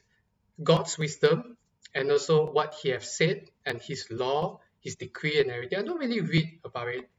God's 0.62 0.98
wisdom 0.98 1.58
and 1.94 2.12
also 2.12 2.52
what 2.52 2.76
He 2.82 2.90
has 2.90 3.16
said 3.16 3.50
and 3.66 3.82
His 3.82 4.08
law, 4.10 4.60
His 4.82 4.96
decree 4.96 5.40
and 5.40 5.52
everything. 5.52 5.80
I 5.80 5.84
don't 5.84 6.00
really 6.00 6.22
read 6.22 6.60
about 6.64 6.90
it. 6.90 7.10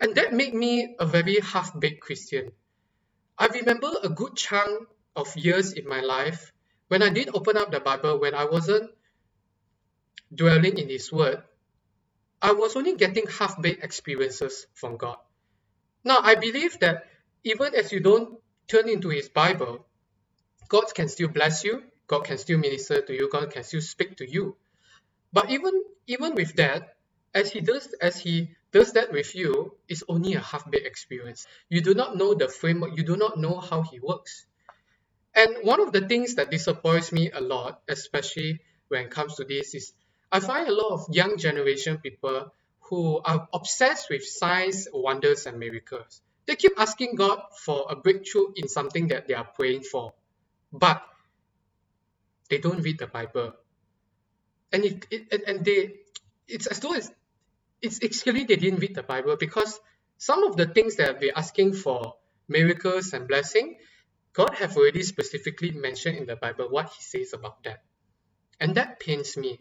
And 0.00 0.14
that 0.16 0.32
made 0.32 0.54
me 0.54 0.94
a 0.98 1.06
very 1.06 1.40
half-baked 1.40 2.00
Christian. 2.00 2.52
I 3.38 3.46
remember 3.46 3.90
a 4.02 4.08
good 4.08 4.36
chunk 4.36 4.88
of 5.14 5.34
years 5.36 5.72
in 5.72 5.88
my 5.88 6.00
life 6.00 6.52
when 6.88 7.02
I 7.02 7.08
did 7.08 7.34
open 7.34 7.56
up 7.56 7.72
the 7.72 7.80
Bible, 7.80 8.20
when 8.20 8.34
I 8.34 8.44
wasn't 8.44 8.90
dwelling 10.32 10.78
in 10.78 10.88
His 10.88 11.12
Word, 11.12 11.42
I 12.40 12.52
was 12.52 12.76
only 12.76 12.94
getting 12.94 13.26
half-baked 13.26 13.82
experiences 13.82 14.66
from 14.74 14.96
God. 14.96 15.16
Now, 16.04 16.18
I 16.22 16.36
believe 16.36 16.78
that 16.80 17.06
even 17.42 17.74
as 17.74 17.90
you 17.90 18.00
don't 18.00 18.38
turn 18.68 18.88
into 18.88 19.08
His 19.08 19.28
Bible, 19.28 19.86
God 20.68 20.94
can 20.94 21.08
still 21.08 21.28
bless 21.28 21.64
you, 21.64 21.82
God 22.06 22.24
can 22.24 22.38
still 22.38 22.58
minister 22.58 23.00
to 23.02 23.12
you, 23.14 23.28
God 23.30 23.50
can 23.50 23.64
still 23.64 23.80
speak 23.80 24.16
to 24.18 24.30
you. 24.30 24.56
But 25.32 25.50
even 25.50 25.72
even 26.06 26.34
with 26.34 26.56
that, 26.56 26.96
as 27.34 27.52
he 27.52 27.60
does 27.60 27.94
as 28.00 28.18
he 28.20 28.50
does 28.72 28.92
that 28.92 29.12
with 29.12 29.34
you, 29.34 29.74
it's 29.88 30.02
only 30.08 30.34
a 30.34 30.40
half-baked 30.40 30.86
experience. 30.86 31.46
You 31.68 31.80
do 31.80 31.94
not 31.94 32.16
know 32.16 32.34
the 32.34 32.48
framework, 32.48 32.96
you 32.96 33.04
do 33.04 33.16
not 33.16 33.38
know 33.38 33.58
how 33.60 33.82
he 33.82 34.00
works. 34.00 34.46
And 35.34 35.58
one 35.62 35.80
of 35.80 35.92
the 35.92 36.06
things 36.08 36.36
that 36.36 36.50
disappoints 36.50 37.12
me 37.12 37.30
a 37.30 37.40
lot, 37.40 37.82
especially 37.88 38.60
when 38.88 39.06
it 39.06 39.10
comes 39.10 39.36
to 39.36 39.44
this, 39.44 39.74
is 39.74 39.92
I 40.32 40.40
find 40.40 40.68
a 40.68 40.72
lot 40.72 40.92
of 40.92 41.14
young 41.14 41.38
generation 41.38 41.98
people 41.98 42.52
who 42.80 43.20
are 43.24 43.48
obsessed 43.52 44.08
with 44.10 44.24
signs, 44.24 44.88
wonders, 44.92 45.46
and 45.46 45.58
miracles. 45.58 46.22
They 46.46 46.56
keep 46.56 46.72
asking 46.78 47.16
God 47.16 47.40
for 47.64 47.86
a 47.90 47.96
breakthrough 47.96 48.52
in 48.56 48.68
something 48.68 49.08
that 49.08 49.28
they 49.28 49.34
are 49.34 49.44
praying 49.44 49.82
for. 49.82 50.14
But 50.72 51.02
they 52.50 52.58
don't 52.58 52.80
read 52.82 52.98
the 52.98 53.06
Bible. 53.08 53.54
And 54.72 54.84
it, 54.84 55.06
it 55.10 55.44
and 55.46 55.64
they 55.64 55.94
it's 56.48 56.66
as 56.66 56.80
though 56.80 56.94
it's 56.94 57.10
it's 57.82 58.00
actually 58.04 58.44
they 58.44 58.56
didn't 58.56 58.80
read 58.80 58.94
the 58.94 59.02
Bible 59.02 59.36
because 59.36 59.80
some 60.18 60.44
of 60.44 60.56
the 60.56 60.66
things 60.66 60.96
that 60.96 61.20
we're 61.20 61.34
asking 61.36 61.74
for 61.74 62.14
miracles 62.48 63.12
and 63.12 63.28
blessing, 63.28 63.76
God 64.32 64.54
have 64.56 64.76
already 64.76 65.02
specifically 65.02 65.72
mentioned 65.72 66.18
in 66.18 66.26
the 66.26 66.36
Bible 66.36 66.68
what 66.70 66.90
he 66.90 67.02
says 67.02 67.32
about 67.34 67.62
that. 67.64 67.82
And 68.60 68.74
that 68.76 69.00
pains 69.00 69.36
me. 69.36 69.60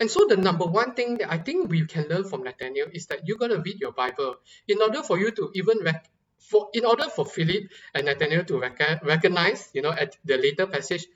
And 0.00 0.10
so 0.10 0.26
the 0.28 0.36
number 0.36 0.66
one 0.66 0.94
thing 0.94 1.18
that 1.18 1.32
I 1.32 1.38
think 1.38 1.70
we 1.70 1.86
can 1.86 2.08
learn 2.08 2.24
from 2.24 2.42
Nathaniel 2.44 2.88
is 2.92 3.06
that 3.06 3.28
you 3.28 3.36
gotta 3.38 3.60
read 3.60 3.80
your 3.80 3.92
Bible 3.92 4.36
in 4.68 4.82
order 4.82 5.02
for 5.02 5.18
you 5.18 5.30
to 5.32 5.50
even 5.54 5.78
rec- 5.84 6.08
for 6.48 6.68
in 6.72 6.84
order 6.84 7.04
for 7.04 7.24
Philip 7.24 7.70
and 7.94 8.06
Nathaniel 8.06 8.44
to 8.44 8.58
rec- 8.58 9.02
recognize, 9.02 9.68
you 9.72 9.82
know, 9.82 9.90
at 9.90 10.16
the 10.24 10.36
later 10.36 10.66
passage 10.66 11.06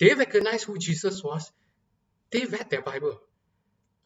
they 0.00 0.14
recognized 0.14 0.64
who 0.64 0.78
Jesus 0.78 1.22
was. 1.22 1.52
They 2.30 2.46
read 2.46 2.70
their 2.70 2.80
Bible. 2.82 3.20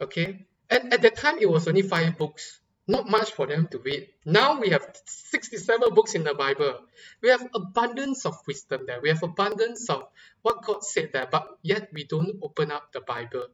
Okay? 0.01 0.47
And 0.69 0.93
at 0.93 1.03
that 1.03 1.17
time, 1.17 1.39
it 1.41 1.49
was 1.49 1.69
only 1.69 1.83
five 1.83 2.19
books. 2.19 2.61
Not 2.87 3.09
much 3.09 3.31
for 3.31 3.47
them 3.47 3.69
to 3.69 3.79
read. 3.79 4.09
Now 4.27 4.61
we 4.61 4.71
have 4.71 4.85
67 5.07 5.95
books 5.95 6.15
in 6.15 6.25
the 6.25 6.35
Bible. 6.35 6.81
We 7.23 7.31
have 7.31 7.49
abundance 7.55 8.27
of 8.27 8.37
wisdom 8.47 8.83
there. 8.87 9.01
We 9.01 9.09
have 9.09 9.23
abundance 9.23 9.89
of 9.89 10.09
what 10.43 10.65
God 10.65 10.85
said 10.85 11.11
there, 11.13 11.29
but 11.31 11.49
yet 11.63 11.89
we 11.95 12.05
don't 12.05 12.41
open 12.43 12.71
up 12.73 12.93
the 12.93 13.01
Bible 13.01 13.47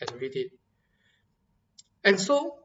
and 0.00 0.12
read 0.20 0.36
it. 0.36 0.50
And 2.04 2.20
so, 2.20 2.58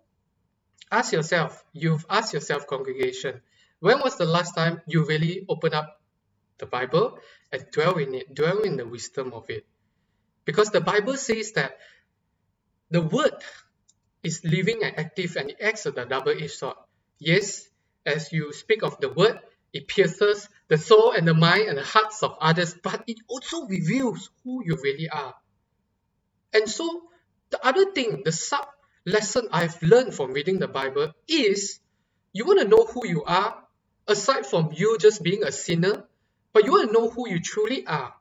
ask 0.91 1.13
yourself, 1.13 1.63
you've 1.71 2.05
asked 2.09 2.33
yourself, 2.33 2.67
congregation, 2.67 3.41
when 3.81 3.99
was 3.99 4.17
the 4.17 4.25
last 4.25 4.55
time 4.55 4.81
you 4.87 5.05
really 5.05 5.45
opened 5.49 5.73
up 5.73 5.99
the 6.59 6.67
Bible 6.67 7.17
and 7.51 7.65
dwell 7.73 7.97
in 7.97 8.13
it, 8.15 8.33
dwell 8.33 8.61
in 8.61 8.77
the 8.77 8.85
wisdom 8.87 9.33
of 9.33 9.49
it. 9.49 9.65
Because 10.45 10.69
the 10.69 10.81
Bible 10.81 11.17
says 11.17 11.53
that 11.53 11.77
the 12.91 13.01
word 13.01 13.33
is 14.23 14.43
living 14.45 14.83
and 14.83 14.97
active 14.99 15.35
and 15.35 15.49
it 15.49 15.57
acts 15.61 15.85
as 15.87 15.97
a 15.97 16.05
double-edged 16.05 16.51
sword. 16.51 16.77
Yes, 17.19 17.67
as 18.05 18.31
you 18.31 18.53
speak 18.53 18.83
of 18.83 18.99
the 19.01 19.09
word, 19.09 19.39
it 19.73 19.87
pierces 19.87 20.47
the 20.67 20.77
soul 20.77 21.11
and 21.13 21.27
the 21.27 21.33
mind 21.33 21.69
and 21.69 21.77
the 21.77 21.83
hearts 21.83 22.21
of 22.23 22.37
others, 22.39 22.75
but 22.83 23.03
it 23.07 23.17
also 23.27 23.65
reveals 23.65 24.29
who 24.43 24.63
you 24.63 24.77
really 24.83 25.09
are. 25.09 25.33
And 26.53 26.69
so, 26.69 27.03
the 27.49 27.65
other 27.65 27.91
thing, 27.91 28.21
the 28.25 28.31
sub 28.31 28.67
lesson 29.05 29.47
I've 29.51 29.81
learned 29.81 30.13
from 30.13 30.33
reading 30.33 30.59
the 30.59 30.67
Bible 30.67 31.13
is 31.27 31.79
you 32.33 32.45
want 32.45 32.59
to 32.61 32.67
know 32.67 32.85
who 32.85 33.07
you 33.07 33.23
are, 33.23 33.60
aside 34.11 34.45
from 34.45 34.71
you 34.73 34.97
just 34.97 35.23
being 35.23 35.43
a 35.43 35.51
sinner, 35.51 36.03
but 36.53 36.65
you 36.65 36.71
want 36.71 36.89
to 36.89 36.93
know 36.93 37.09
who 37.09 37.29
you 37.29 37.39
truly 37.39 37.85
are, 37.87 38.13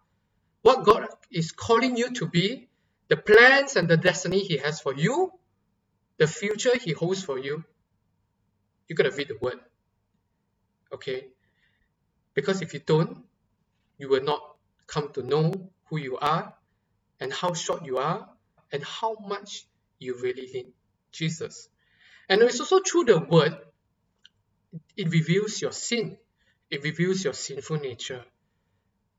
what 0.63 0.85
God 0.85 1.09
is 1.31 1.53
calling 1.53 1.97
you 1.97 2.13
to 2.15 2.27
be, 2.27 2.69
the 3.09 3.17
plans 3.17 3.77
and 3.77 3.89
the 3.89 3.97
destiny 3.97 4.41
He 4.41 4.59
has 4.59 4.81
for 4.81 4.95
you, 4.95 5.33
the 6.19 6.27
future 6.27 6.77
He 6.77 6.93
holds 6.93 7.23
for 7.25 7.39
you. 7.39 7.65
You 8.89 8.95
gotta 8.97 9.11
read 9.11 9.29
the 9.29 9.39
Word. 9.41 9.59
Okay? 10.93 11.29
Because 12.35 12.63
if 12.63 12.75
you 12.75 12.81
don't, 12.81 13.25
you 13.99 14.09
will 14.09 14.23
not 14.23 14.41
come 14.87 15.11
to 15.13 15.23
know 15.23 15.71
who 15.87 15.99
you 15.99 16.19
are 16.19 16.55
and 17.21 17.33
how 17.33 17.53
short 17.55 17.85
you 17.85 17.99
are 17.99 18.29
and 18.73 18.83
how 18.85 19.17
much 19.27 19.67
you 19.99 20.17
really 20.23 20.49
need 20.53 20.73
Jesus. 21.13 21.69
And 22.29 22.43
it's 22.43 22.61
also 22.61 22.81
through 22.81 23.05
the 23.05 23.19
Word, 23.19 23.57
it 24.97 25.11
reveals 25.11 25.61
your 25.61 25.73
sin 25.73 26.17
it 26.71 26.85
reveals 26.85 27.25
your 27.25 27.33
sinful 27.35 27.79
nature. 27.79 28.25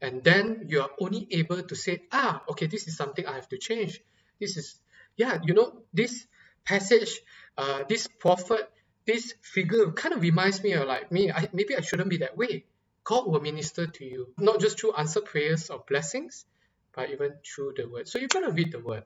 And 0.02 0.24
then 0.24 0.66
you 0.68 0.82
are 0.82 0.90
only 1.00 1.28
able 1.32 1.62
to 1.62 1.76
say, 1.76 2.04
ah, 2.12 2.42
okay, 2.50 2.66
this 2.68 2.88
is 2.88 2.96
something 2.96 3.26
I 3.26 3.36
have 3.36 3.50
to 3.50 3.58
change. 3.58 4.02
This 4.40 4.58
is, 4.58 4.80
yeah, 5.16 5.40
you 5.44 5.54
know, 5.54 5.84
this 5.94 6.26
passage, 6.66 7.22
uh, 7.58 7.84
this 7.88 8.08
prophet, 8.08 8.72
this 9.06 9.36
figure 9.42 9.92
kind 9.92 10.16
of 10.16 10.22
reminds 10.22 10.64
me 10.64 10.74
of 10.74 10.88
like 10.88 11.12
me, 11.12 11.32
I, 11.32 11.50
maybe 11.54 11.76
I 11.76 11.82
shouldn't 11.82 12.10
be 12.10 12.18
that 12.18 12.38
way. 12.38 12.66
God 13.04 13.28
will 13.28 13.42
minister 13.42 13.88
to 13.88 14.06
you, 14.06 14.34
not 14.38 14.60
just 14.60 14.80
through 14.80 14.94
answer 14.94 15.22
prayers 15.22 15.70
or 15.70 15.84
blessings, 15.88 16.46
but 16.94 17.10
even 17.12 17.34
through 17.46 17.74
the 17.78 17.88
word. 17.88 18.08
So 18.08 18.20
you 18.20 18.28
got 18.28 18.42
to 18.42 18.52
read 18.52 18.72
the 18.72 18.80
word. 18.80 19.04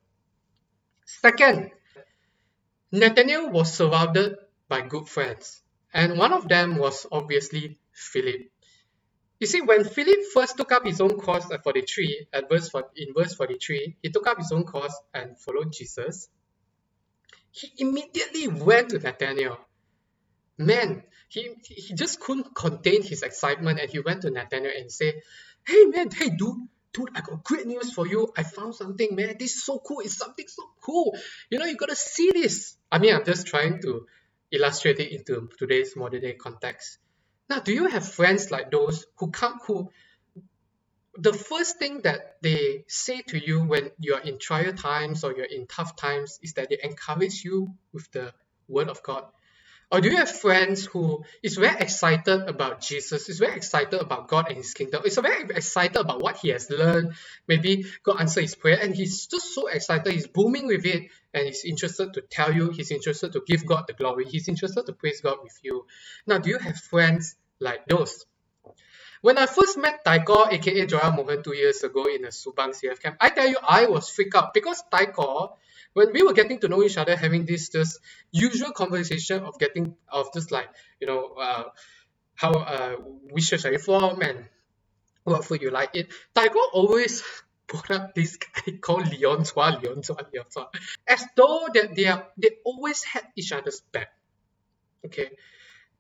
Second, 1.06 1.72
Nathaniel 2.92 3.50
was 3.50 3.74
surrounded 3.74 4.38
by 4.70 4.82
good 4.82 5.08
friends, 5.08 5.62
and 5.96 6.18
one 6.18 6.34
of 6.34 6.48
them 6.50 6.76
was 6.76 7.08
obviously 7.10 7.80
Philip. 7.94 8.52
You 9.40 9.48
see, 9.48 9.62
when 9.62 9.86
Philip 9.86 10.26
first 10.34 10.58
took 10.58 10.74
up 10.74 10.86
his 10.86 11.00
own 11.00 11.18
course 11.18 11.50
at 11.52 11.64
43, 11.64 12.28
at 12.34 12.50
verse 12.50 12.70
in 12.98 13.14
verse 13.16 13.34
43, 13.36 13.96
he 14.04 14.10
took 14.10 14.28
up 14.28 14.38
his 14.38 14.52
own 14.52 14.66
course 14.66 14.96
and 15.14 15.40
followed 15.40 15.72
Jesus. 15.72 16.28
He 17.52 17.72
immediately 17.78 18.50
went 18.50 18.90
to 18.90 19.00
Nathaniel. 19.00 19.58
Man, 20.58 21.04
he, 21.30 21.56
he 21.64 21.94
just 21.94 22.20
couldn't 22.20 22.54
contain 22.54 23.02
his 23.02 23.24
excitement 23.24 23.80
and 23.80 23.90
he 23.90 24.00
went 24.00 24.24
to 24.24 24.32
Nathaniel 24.32 24.74
and 24.78 24.92
said, 24.92 25.16
Hey 25.66 25.86
man, 25.86 26.12
hey 26.12 26.30
dude, 26.30 26.68
dude, 26.92 27.10
I 27.16 27.22
got 27.22 27.44
great 27.46 27.68
news 27.68 27.94
for 27.94 28.06
you. 28.06 28.34
I 28.38 28.44
found 28.44 28.76
something, 28.76 29.16
man. 29.16 29.38
This 29.40 29.56
is 29.56 29.64
so 29.64 29.80
cool. 29.80 30.02
It's 30.02 30.18
something 30.18 30.46
so 30.48 30.64
cool. 30.82 31.18
You 31.50 31.60
know, 31.60 31.66
you 31.66 31.78
gotta 31.78 31.96
see 31.96 32.32
this. 32.34 32.76
I 32.92 33.00
mean, 33.00 33.16
I'm 33.16 33.24
just 33.24 33.48
trying 33.48 33.82
to 33.84 34.08
illustrate 34.52 35.00
it 35.00 35.12
into 35.12 35.50
today's 35.58 35.96
modern 35.96 36.22
day 36.22 36.34
context. 36.34 36.98
Now, 37.50 37.60
do 37.60 37.74
you 37.74 37.86
have 37.86 38.08
friends 38.08 38.52
like 38.52 38.72
those 38.72 39.06
who 39.18 39.32
come 39.32 39.60
who 39.66 39.92
the 41.18 41.34
first 41.34 41.80
thing 41.80 42.02
that 42.04 42.38
they 42.42 42.84
say 42.88 43.22
to 43.22 43.38
you 43.38 43.64
when 43.64 43.92
you're 44.00 44.20
in 44.20 44.38
trial 44.38 44.74
times 44.74 45.24
or 45.24 45.34
you're 45.34 45.46
in 45.46 45.66
tough 45.68 45.96
times 45.96 46.40
is 46.44 46.54
that 46.54 46.70
they 46.70 46.78
encourage 46.84 47.44
you 47.46 47.74
with 47.94 48.12
the 48.12 48.34
word 48.68 48.90
of 48.90 49.02
God? 49.02 49.26
Or 49.92 50.02
do 50.02 50.10
you 50.10 50.18
have 50.18 50.30
friends 50.30 50.86
who 50.86 51.24
is 51.44 51.58
very 51.58 51.80
excited 51.80 52.50
about 52.50 52.82
Jesus, 52.82 53.30
is 53.30 53.40
very 53.40 53.56
excited 53.56 54.00
about 54.02 54.28
God 54.28 54.48
and 54.48 54.58
his 54.58 54.74
kingdom, 54.74 55.04
is 55.06 55.18
very 55.18 55.44
excited 55.44 55.96
about 55.96 56.22
what 56.22 56.38
he 56.38 56.50
has 56.50 56.70
learned, 56.70 57.14
maybe 57.48 57.86
God 58.04 58.20
answer 58.20 58.42
his 58.42 58.56
prayer, 58.56 58.80
and 58.82 58.96
he's 58.96 59.28
just 59.28 59.54
so 59.54 59.68
excited, 59.68 60.12
he's 60.12 60.28
booming 60.28 60.68
with 60.68 60.86
it, 60.86 61.12
and 61.34 61.46
he's 61.46 61.64
interested 61.66 62.14
to 62.16 62.22
tell 62.22 62.52
you, 62.52 62.72
he's 62.72 62.92
interested 62.92 63.34
to 63.34 63.44
give 63.46 63.66
God 63.66 63.86
the 63.88 63.94
glory, 63.94 64.26
he's 64.26 64.48
interested 64.48 64.86
to 64.88 64.94
praise 64.94 65.22
God 65.22 65.38
with 65.44 65.58
you. 65.62 65.86
Now, 66.26 66.40
do 66.40 66.50
you 66.50 66.58
have 66.58 66.78
friends 66.78 67.36
like 67.60 67.86
those? 67.86 68.26
When 69.22 69.38
I 69.38 69.46
first 69.46 69.78
met 69.78 70.04
Taiko, 70.04 70.46
aka 70.52 70.86
Joel 70.86 71.12
Mohan, 71.14 71.42
two 71.42 71.56
years 71.56 71.84
ago 71.84 72.06
in 72.06 72.26
a 72.26 72.30
Subang 72.30 72.78
CF 72.78 73.02
camp, 73.02 73.18
I 73.20 73.30
tell 73.30 73.48
you, 73.48 73.58
I 73.62 73.86
was 73.86 74.10
freaked 74.10 74.36
out 74.36 74.54
because 74.54 74.84
Taikor 74.92 75.54
when 75.96 76.12
we 76.12 76.24
were 76.24 76.34
getting 76.34 76.60
to 76.60 76.68
know 76.68 76.84
each 76.84 76.98
other, 76.98 77.16
having 77.16 77.46
this 77.46 77.70
just 77.70 78.00
usual 78.32 78.72
conversation 78.72 79.44
of 79.44 79.58
getting 79.58 79.96
of 80.12 80.32
just 80.34 80.52
like 80.52 80.68
you 81.00 81.08
know 81.08 81.36
uh, 81.40 81.64
how 82.36 82.52
uh, 82.52 82.96
wishes 83.32 83.66
are 83.66 83.72
you 83.72 83.80
from 83.80 84.22
and 84.22 84.46
what 85.24 85.46
food 85.46 85.62
you 85.62 85.72
like 85.72 85.96
it. 85.96 86.10
Taikor 86.36 86.68
always 86.74 87.24
brought 87.68 87.90
up 87.92 88.14
this 88.14 88.36
guy 88.36 88.74
called 88.82 89.08
Leon 89.10 89.44
Chua, 89.44 89.82
Leon 89.82 90.02
Chua, 90.02 90.32
Leon 90.34 90.46
Chua, 90.54 90.68
as 91.08 91.26
though 91.38 91.68
that 91.74 91.96
they 91.96 92.08
are 92.08 92.28
they 92.38 92.52
always 92.66 93.02
had 93.04 93.24
each 93.38 93.54
other's 93.54 93.80
back. 93.80 94.10
Okay. 95.06 95.30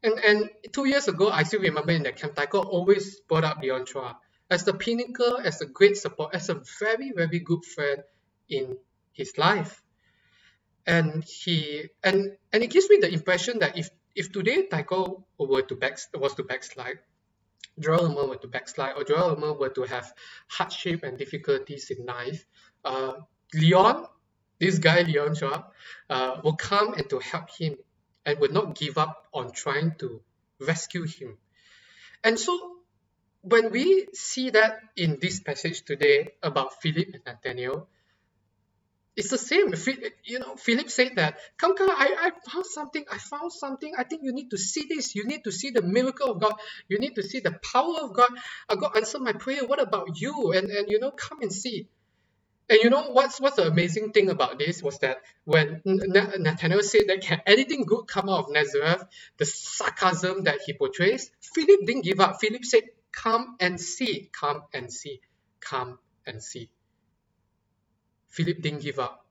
And, 0.03 0.19
and 0.19 0.49
two 0.73 0.85
years 0.85 1.07
ago, 1.07 1.29
I 1.29 1.43
still 1.43 1.61
remember 1.61 1.91
in 1.93 2.03
that 2.03 2.17
camp, 2.17 2.35
Taikor 2.35 2.63
always 2.65 3.21
brought 3.21 3.45
up 3.45 3.59
Leon 3.61 3.85
Chua 3.85 4.17
as 4.49 4.65
the 4.65 4.73
pinnacle, 4.73 5.37
as 5.37 5.61
a 5.61 5.65
great 5.65 5.95
support, 5.97 6.35
as 6.35 6.49
a 6.49 6.61
very, 6.79 7.13
very 7.15 7.39
good 7.39 7.63
friend 7.63 8.03
in 8.49 8.77
his 9.13 9.37
life 9.37 9.81
and 10.85 11.23
he 11.23 11.89
and 12.03 12.37
and 12.53 12.63
it 12.63 12.69
gives 12.69 12.89
me 12.89 12.97
the 13.01 13.11
impression 13.11 13.59
that 13.59 13.77
if 13.77 13.89
if 14.15 14.31
today 14.31 14.67
Taikor 14.67 15.23
were 15.37 15.61
to 15.63 15.75
back 15.75 15.97
was 16.13 16.35
to 16.35 16.43
backslide, 16.43 16.99
Joel 17.79 18.05
Elmer 18.05 18.27
were 18.27 18.37
to 18.37 18.47
backslide, 18.47 18.95
or 18.95 19.03
Joel 19.03 19.31
Elmer 19.31 19.53
were 19.53 19.69
to 19.69 19.83
have 19.83 20.13
hardship 20.47 21.03
and 21.03 21.17
difficulties 21.17 21.91
in 21.91 22.05
life, 22.05 22.45
uh, 22.85 23.13
Leon, 23.53 24.07
this 24.59 24.79
guy 24.79 25.01
Leon 25.01 25.35
Chua, 25.35 25.65
uh, 26.09 26.39
will 26.43 26.55
come 26.55 26.93
and 26.93 27.09
to 27.09 27.19
help 27.19 27.49
him 27.49 27.75
and 28.25 28.39
would 28.39 28.53
not 28.53 28.75
give 28.75 28.97
up 28.97 29.27
on 29.33 29.51
trying 29.51 29.95
to 29.99 30.21
rescue 30.59 31.05
him. 31.05 31.37
And 32.23 32.39
so 32.39 32.77
when 33.41 33.71
we 33.71 34.07
see 34.13 34.49
that 34.51 34.79
in 34.95 35.19
this 35.21 35.39
passage 35.39 35.83
today 35.83 36.33
about 36.41 36.81
Philip 36.81 37.09
and 37.13 37.25
Nathaniel, 37.25 37.87
it's 39.17 39.29
the 39.31 39.37
same. 39.39 39.73
You 40.25 40.39
know, 40.39 40.55
Philip 40.57 40.89
said 40.89 41.13
that, 41.17 41.37
come, 41.57 41.75
come, 41.77 41.89
I, 41.91 42.31
I 42.33 42.51
found 42.51 42.65
something. 42.67 43.05
I 43.11 43.17
found 43.19 43.51
something. 43.53 43.93
I 43.97 44.03
think 44.05 44.23
you 44.23 44.33
need 44.33 44.51
to 44.51 44.57
see 44.57 44.85
this. 44.89 45.15
You 45.15 45.25
need 45.25 45.43
to 45.45 45.51
see 45.51 45.71
the 45.71 45.83
miracle 45.83 46.31
of 46.31 46.41
God. 46.41 46.55
You 46.89 46.99
need 46.99 47.15
to 47.15 47.23
see 47.23 47.41
the 47.41 47.59
power 47.73 47.97
of 48.01 48.13
God. 48.13 48.31
Uh, 48.69 48.75
God 48.75 48.97
answered 48.97 49.21
my 49.21 49.33
prayer. 49.33 49.65
What 49.65 49.81
about 49.81 50.19
you? 50.21 50.53
And, 50.53 50.69
and 50.71 50.89
you 50.89 50.99
know, 50.99 51.11
come 51.11 51.41
and 51.41 51.53
see. 51.53 51.87
And 52.69 52.79
you 52.83 52.89
know 52.89 53.11
what's 53.11 53.39
what's 53.39 53.57
the 53.57 53.67
amazing 53.67 54.11
thing 54.11 54.29
about 54.29 54.59
this 54.59 54.81
was 54.81 54.99
that 54.99 55.19
when 55.45 55.81
Nathaniel 55.85 56.81
said 56.83 57.03
that 57.09 57.21
can 57.21 57.41
anything 57.45 57.85
good 57.85 58.07
come 58.07 58.27
out 58.29 58.45
of 58.45 58.51
Nazareth, 58.51 59.03
the 59.37 59.45
sarcasm 59.45 60.45
that 60.45 60.59
he 60.65 60.73
portrays, 60.73 61.31
Philip 61.41 61.81
didn't 61.85 62.03
give 62.05 62.19
up. 62.19 62.41
Philip 62.41 62.65
said, 62.65 62.83
"Come 63.11 63.55
and 63.59 63.79
see, 63.79 64.31
come 64.33 64.63
and 64.73 64.91
see, 64.91 65.21
come 65.61 65.99
and 66.25 66.43
see." 66.43 66.69
Philip 68.35 68.61
didn't 68.61 68.83
give 68.83 68.99
up. 68.99 69.25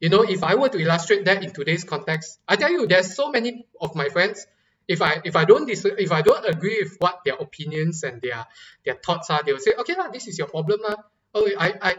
You 0.00 0.08
know, 0.10 0.22
if 0.22 0.44
I 0.44 0.54
were 0.54 0.68
to 0.68 0.78
illustrate 0.78 1.24
that 1.24 1.42
in 1.42 1.50
today's 1.52 1.82
context, 1.82 2.38
I 2.46 2.54
tell 2.54 2.70
you, 2.70 2.86
there's 2.86 3.14
so 3.14 3.30
many 3.30 3.66
of 3.80 3.96
my 3.96 4.08
friends. 4.08 4.46
If 4.86 5.02
I 5.02 5.20
if 5.24 5.34
I 5.34 5.44
don't 5.44 5.66
dis- 5.66 5.84
if 5.84 6.12
I 6.12 6.22
don't 6.22 6.46
agree 6.46 6.78
with 6.80 6.96
what 6.98 7.20
their 7.24 7.34
opinions 7.34 8.04
and 8.04 8.22
their 8.22 8.46
their 8.86 8.94
thoughts 8.94 9.28
are, 9.28 9.42
they 9.42 9.52
will 9.52 9.60
say, 9.60 9.74
okay 9.76 9.94
lah, 9.98 10.08
this 10.08 10.28
is 10.28 10.38
your 10.38 10.46
problem 10.46 10.80
lah. 10.80 11.02
Oh, 11.34 11.50
I 11.58 11.68
I 11.82 11.92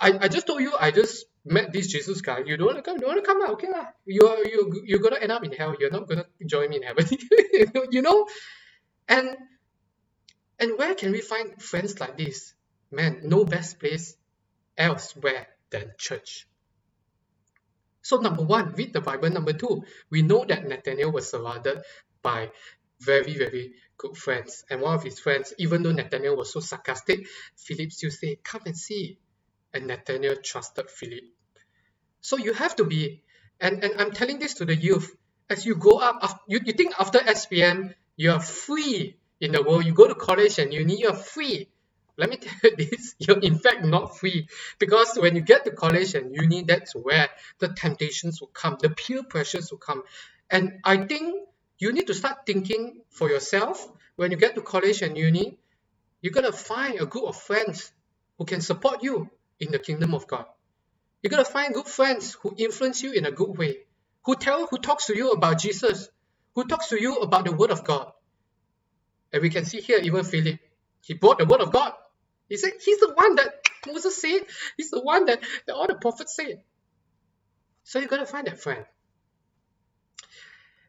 I, 0.00 0.08
I 0.22 0.28
just 0.28 0.46
told 0.46 0.62
you 0.62 0.72
I 0.78 0.94
just 0.94 1.26
met 1.44 1.74
this 1.74 1.90
Jesus 1.90 2.22
guy. 2.22 2.46
You 2.46 2.56
don't 2.56 2.72
want 2.72 2.78
to 2.78 2.86
come, 2.86 2.96
don't 3.02 3.10
want 3.10 3.20
to 3.20 3.26
come 3.26 3.42
lah. 3.42 3.50
Okay 3.58 3.68
lah. 3.68 3.90
You 4.06 4.22
are 4.30 4.40
you 4.46 4.70
you're 4.86 5.02
gonna 5.02 5.20
end 5.20 5.34
up 5.34 5.44
in 5.44 5.52
hell. 5.52 5.74
You're 5.76 5.92
not 5.92 6.06
gonna 6.08 6.24
join 6.46 6.70
me 6.70 6.78
in 6.78 6.86
heaven. 6.86 7.10
you 7.90 8.00
know, 8.00 8.30
and 9.10 9.36
and 10.62 10.78
where 10.78 10.94
can 10.94 11.10
we 11.10 11.20
find 11.20 11.60
friends 11.60 11.98
like 11.98 12.16
this? 12.16 12.54
Man, 12.94 13.26
no 13.26 13.44
best 13.44 13.82
place 13.82 14.14
elsewhere 14.78 15.52
than 15.72 15.92
church. 15.98 16.46
So 18.02 18.18
number 18.18 18.42
one, 18.42 18.74
read 18.74 18.92
the 18.92 19.00
Bible. 19.00 19.30
Number 19.30 19.52
two, 19.52 19.84
we 20.10 20.22
know 20.22 20.44
that 20.44 20.66
Nathaniel 20.66 21.12
was 21.12 21.30
surrounded 21.30 21.82
by 22.22 22.50
very, 23.00 23.36
very 23.36 23.74
good 23.96 24.16
friends. 24.16 24.64
And 24.70 24.80
one 24.80 24.94
of 24.94 25.02
his 25.02 25.18
friends, 25.18 25.54
even 25.58 25.82
though 25.82 25.92
Nathaniel 25.92 26.36
was 26.36 26.52
so 26.52 26.60
sarcastic, 26.60 27.26
Philip 27.56 27.92
still 27.92 28.10
said, 28.10 28.42
come 28.44 28.62
and 28.66 28.76
see. 28.76 29.18
And 29.72 29.86
Nathaniel 29.86 30.36
trusted 30.36 30.90
Philip. 30.90 31.24
So 32.20 32.36
you 32.36 32.52
have 32.52 32.76
to 32.76 32.84
be, 32.84 33.22
and, 33.60 33.82
and 33.82 34.00
I'm 34.00 34.10
telling 34.12 34.38
this 34.38 34.54
to 34.54 34.64
the 34.64 34.76
youth, 34.76 35.14
as 35.48 35.64
you 35.64 35.76
go 35.76 35.98
up, 35.98 36.42
you, 36.46 36.60
you 36.64 36.72
think 36.72 36.94
after 36.98 37.18
SPM, 37.18 37.94
you 38.16 38.32
are 38.32 38.40
free 38.40 39.16
in 39.40 39.52
the 39.52 39.62
world. 39.62 39.84
You 39.84 39.92
go 39.92 40.06
to 40.06 40.14
college 40.14 40.58
and 40.58 40.72
uni, 40.72 41.00
you're 41.00 41.14
free 41.14 41.68
let 42.16 42.28
me 42.30 42.36
tell 42.38 42.70
you 42.70 42.76
this 42.76 43.14
you're 43.18 43.38
in 43.38 43.58
fact 43.58 43.84
not 43.84 44.16
free. 44.18 44.48
Because 44.78 45.16
when 45.16 45.34
you 45.36 45.42
get 45.42 45.64
to 45.64 45.70
college 45.72 46.14
and 46.14 46.34
uni 46.34 46.62
that's 46.62 46.94
where 46.94 47.28
the 47.58 47.68
temptations 47.68 48.40
will 48.40 48.48
come 48.48 48.76
the 48.80 48.90
peer 48.90 49.22
pressures 49.22 49.70
will 49.70 49.78
come. 49.78 50.02
And 50.50 50.80
i 50.84 50.96
think 50.98 51.48
you 51.78 51.92
need 51.92 52.06
to 52.06 52.14
start 52.14 52.46
thinking 52.46 53.00
for 53.10 53.28
yourself. 53.28 53.88
When 54.16 54.30
you 54.30 54.36
get 54.36 54.54
to 54.56 54.62
college 54.62 55.02
and 55.02 55.16
uni 55.16 55.58
you're 56.20 56.32
going 56.32 56.46
to 56.46 56.52
find 56.52 57.00
a 57.00 57.06
group 57.06 57.24
of 57.24 57.36
friends 57.36 57.92
who 58.38 58.44
can 58.44 58.60
support 58.60 59.02
you 59.02 59.28
in 59.58 59.72
the 59.72 59.78
kingdom 59.78 60.14
of 60.14 60.26
god. 60.26 60.46
You're 61.22 61.30
going 61.30 61.44
to 61.44 61.50
find 61.50 61.74
good 61.74 61.86
friends 61.86 62.34
who 62.42 62.54
influence 62.56 63.02
you 63.02 63.12
in 63.12 63.24
a 63.26 63.30
good 63.30 63.56
way 63.56 63.78
who 64.24 64.36
tell 64.36 64.66
who 64.66 64.78
talks 64.78 65.06
to 65.06 65.16
you 65.16 65.32
about 65.32 65.58
jesus 65.58 66.08
who 66.54 66.64
talks 66.64 66.88
to 66.88 67.00
you 67.00 67.16
about 67.16 67.44
the 67.46 67.52
word 67.52 67.70
of 67.70 67.84
god. 67.84 68.12
And 69.32 69.40
we 69.42 69.48
can 69.48 69.64
see 69.64 69.80
here 69.80 69.98
even 70.02 70.24
philip. 70.24 70.60
He 71.00 71.14
brought 71.14 71.38
the 71.38 71.46
word 71.46 71.62
of 71.62 71.72
god 71.72 71.94
he 72.52 72.58
said 72.58 72.72
he's 72.84 72.98
the 72.98 73.14
one 73.14 73.36
that 73.36 73.66
Moses 73.86 74.20
said. 74.20 74.42
He's 74.76 74.90
the 74.90 75.00
one 75.00 75.24
that, 75.24 75.40
that 75.66 75.74
all 75.74 75.86
the 75.86 75.94
prophets 75.94 76.36
said. 76.36 76.62
So 77.82 77.98
you 77.98 78.08
got 78.08 78.18
to 78.18 78.26
find 78.26 78.46
that 78.46 78.60
friend. 78.60 78.84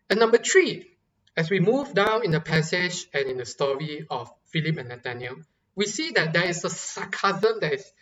And 0.10 0.20
number 0.20 0.40
three, 0.40 0.90
as 1.38 1.50
we 1.50 1.62
move 1.62 1.94
down 1.94 2.26
in 2.26 2.32
the 2.32 2.42
passage 2.42 3.08
and 3.14 3.30
in 3.30 3.38
the 3.38 3.46
story 3.46 4.06
of 4.10 4.30
Philip 4.52 4.78
and 4.78 4.90
Nathaniel, 4.90 5.38
we 5.74 5.86
see 5.86 6.12
that 6.12 6.34
there 6.34 6.44
is 6.44 6.66
a 6.66 6.70
sarcasm 6.70 7.62
that 7.62 7.76
is, 7.76 7.94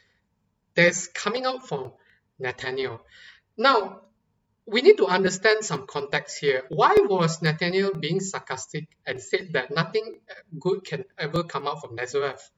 that 0.74 0.88
is 0.88 1.06
coming 1.06 1.46
out 1.46 1.68
from 1.68 1.92
Nathaniel. 2.40 3.02
Now, 3.60 4.02
we 4.66 4.82
need 4.82 4.98
to 4.98 5.06
understand 5.06 5.64
some 5.64 5.86
context 5.86 6.40
here. 6.40 6.64
Why 6.70 6.96
was 7.02 7.44
Nathaniel 7.44 7.94
being 7.94 8.22
sarcastic 8.22 8.88
and 9.06 9.22
said 9.22 9.54
that 9.54 9.70
nothing 9.70 10.20
good 10.60 10.84
can 10.84 11.06
ever 11.20 11.44
come 11.44 11.68
out 11.68 11.82
from 11.82 11.94
Nazareth? 11.94 12.50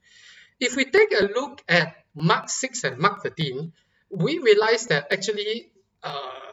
If 0.60 0.76
we 0.76 0.86
take 0.86 1.12
a 1.14 1.26
look 1.26 1.62
at 1.68 1.96
Mark 2.16 2.50
6 2.50 2.84
and 2.84 2.98
Mark 2.98 3.24
13, 3.24 3.74
we 4.12 4.40
realize 4.40 4.88
that 4.88 5.12
actually 5.12 5.72
uh, 6.04 6.52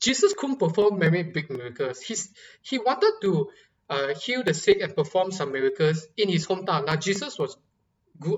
Jesus 0.00 0.34
couldn't 0.36 0.58
perform 0.58 0.98
many 0.98 1.22
big 1.22 1.50
miracles. 1.50 2.00
He's, 2.00 2.32
he 2.62 2.78
wanted 2.78 3.12
to 3.22 3.50
uh, 3.88 4.14
heal 4.14 4.42
the 4.42 4.54
sick 4.54 4.80
and 4.80 4.94
perform 4.94 5.30
some 5.30 5.52
miracles 5.52 6.06
in 6.16 6.28
his 6.28 6.46
hometown. 6.46 6.86
Now, 6.86 6.96
Jesus 6.96 7.38
was 7.38 7.56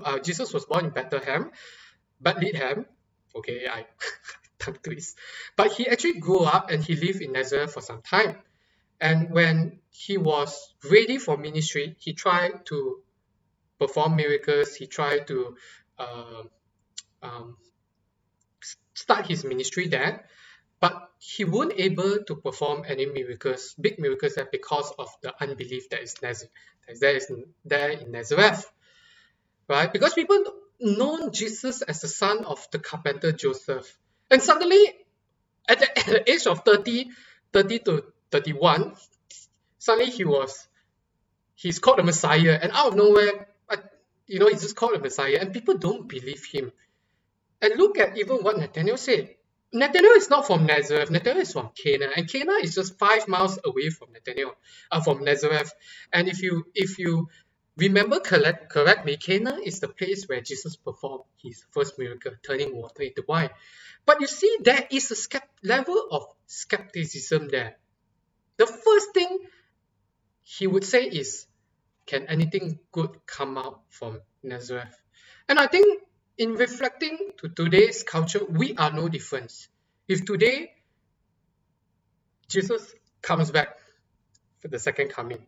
uh, 0.03 0.19
Jesus 0.19 0.53
was 0.53 0.65
born 0.65 0.85
in 0.85 0.91
Bethlehem, 0.91 1.51
Bethlehem. 2.19 2.85
Okay, 3.35 3.67
I 3.71 3.85
tongue 4.59 4.77
twist. 4.83 5.17
But 5.55 5.71
he 5.71 5.87
actually 5.87 6.19
grew 6.19 6.41
up 6.41 6.69
and 6.69 6.83
he 6.83 6.95
lived 6.95 7.21
in 7.21 7.31
Nazareth 7.31 7.73
for 7.73 7.81
some 7.81 8.01
time. 8.01 8.37
And 9.01 9.31
when 9.31 9.79
he 9.89 10.17
was 10.17 10.73
ready 10.89 11.17
for 11.17 11.37
ministry, 11.37 11.95
he 11.99 12.13
tried 12.13 12.65
to 12.65 13.01
perform 13.79 14.15
miracles. 14.15 14.75
He 14.75 14.87
tried 14.87 15.27
to 15.27 15.55
uh, 15.97 16.43
um, 17.23 17.57
start 18.93 19.27
his 19.27 19.43
ministry 19.43 19.87
there, 19.87 20.25
but 20.79 21.09
he 21.19 21.45
weren't 21.45 21.73
able 21.77 22.19
to 22.23 22.35
perform 22.35 22.83
any 22.87 23.05
miracles, 23.05 23.75
big 23.79 23.99
miracles 23.99 24.35
there 24.35 24.47
because 24.51 24.91
of 24.99 25.09
the 25.21 25.33
unbelief 25.41 25.89
that 25.89 26.01
is 26.03 26.15
there 26.15 26.31
is 27.15 27.27
there 27.65 27.89
in 27.91 28.11
Nazareth, 28.11 28.65
right? 29.67 29.91
Because 29.91 30.13
people 30.13 30.43
known 30.79 31.31
Jesus 31.31 31.81
as 31.81 32.01
the 32.01 32.07
son 32.07 32.45
of 32.45 32.65
the 32.71 32.79
carpenter 32.79 33.31
Joseph, 33.31 33.97
and 34.31 34.41
suddenly, 34.41 34.93
at 35.67 35.79
the, 35.79 35.99
at 35.99 36.05
the 36.25 36.31
age 36.31 36.47
of 36.47 36.61
30, 36.65 37.09
30 37.53 37.79
to 37.79 38.03
31, 38.31 38.95
suddenly 39.77 40.11
he 40.11 40.25
was 40.25 40.67
he's 41.55 41.79
called 41.79 41.99
the 41.99 42.03
Messiah, 42.03 42.59
and 42.61 42.71
out 42.73 42.89
of 42.89 42.95
nowhere, 42.95 43.47
you 44.29 44.39
know, 44.39 44.47
he's 44.47 44.61
just 44.61 44.75
called 44.75 44.93
the 44.95 44.99
Messiah, 44.99 45.39
and 45.41 45.51
people 45.53 45.77
don't 45.77 46.07
believe 46.07 46.45
him. 46.45 46.71
And 47.61 47.73
look 47.77 47.97
at 47.97 48.17
even 48.17 48.37
what 48.37 48.57
Nathaniel 48.57 48.97
said. 48.97 49.35
Nathaniel 49.73 50.13
is 50.13 50.29
not 50.29 50.47
from 50.47 50.65
Nazareth. 50.65 51.11
Nathaniel 51.11 51.41
is 51.41 51.51
from 51.51 51.71
Cana, 51.75 52.09
and 52.15 52.31
Cana 52.31 52.53
is 52.61 52.75
just 52.75 52.97
five 52.99 53.27
miles 53.27 53.59
away 53.65 53.89
from 53.89 54.13
Nathaniel, 54.13 54.53
uh, 54.91 55.01
from 55.01 55.23
Nazareth. 55.23 55.73
And 56.13 56.27
if 56.27 56.41
you 56.43 56.65
if 56.75 56.99
you 56.99 57.29
remember 57.75 58.19
correct, 58.19 58.69
correctly, 58.69 59.17
Cana 59.17 59.59
is 59.63 59.79
the 59.79 59.87
place 59.87 60.25
where 60.27 60.41
Jesus 60.41 60.75
performed 60.75 61.23
his 61.41 61.65
first 61.71 61.99
miracle, 61.99 62.33
turning 62.45 62.75
water 62.75 63.03
into 63.03 63.23
wine. 63.27 63.49
But 64.05 64.21
you 64.21 64.27
see, 64.27 64.57
there 64.61 64.87
is 64.91 65.11
a 65.11 65.41
level 65.63 66.07
of 66.11 66.23
skepticism 66.47 67.47
there. 67.49 67.77
The 68.57 68.67
first 68.67 69.13
thing 69.13 69.39
he 70.43 70.67
would 70.67 70.83
say 70.83 71.05
is, 71.05 71.45
"Can 72.09 72.27
anything 72.27 72.79
good 72.91 73.11
come 73.27 73.57
out 73.57 73.81
from 73.89 74.21
Nazareth?" 74.43 74.95
And 75.49 75.59
I 75.59 75.67
think 75.67 76.03
in 76.37 76.53
reflecting 76.55 77.17
to 77.39 77.49
today's 77.49 78.03
culture, 78.03 78.43
we 78.45 78.75
are 78.77 78.91
no 78.91 79.09
different. 79.09 79.53
If 80.07 80.25
today 80.25 80.73
Jesus 82.49 82.93
comes 83.21 83.51
back 83.51 83.77
for 84.61 84.69
the 84.69 84.79
second 84.79 85.09
coming, 85.11 85.45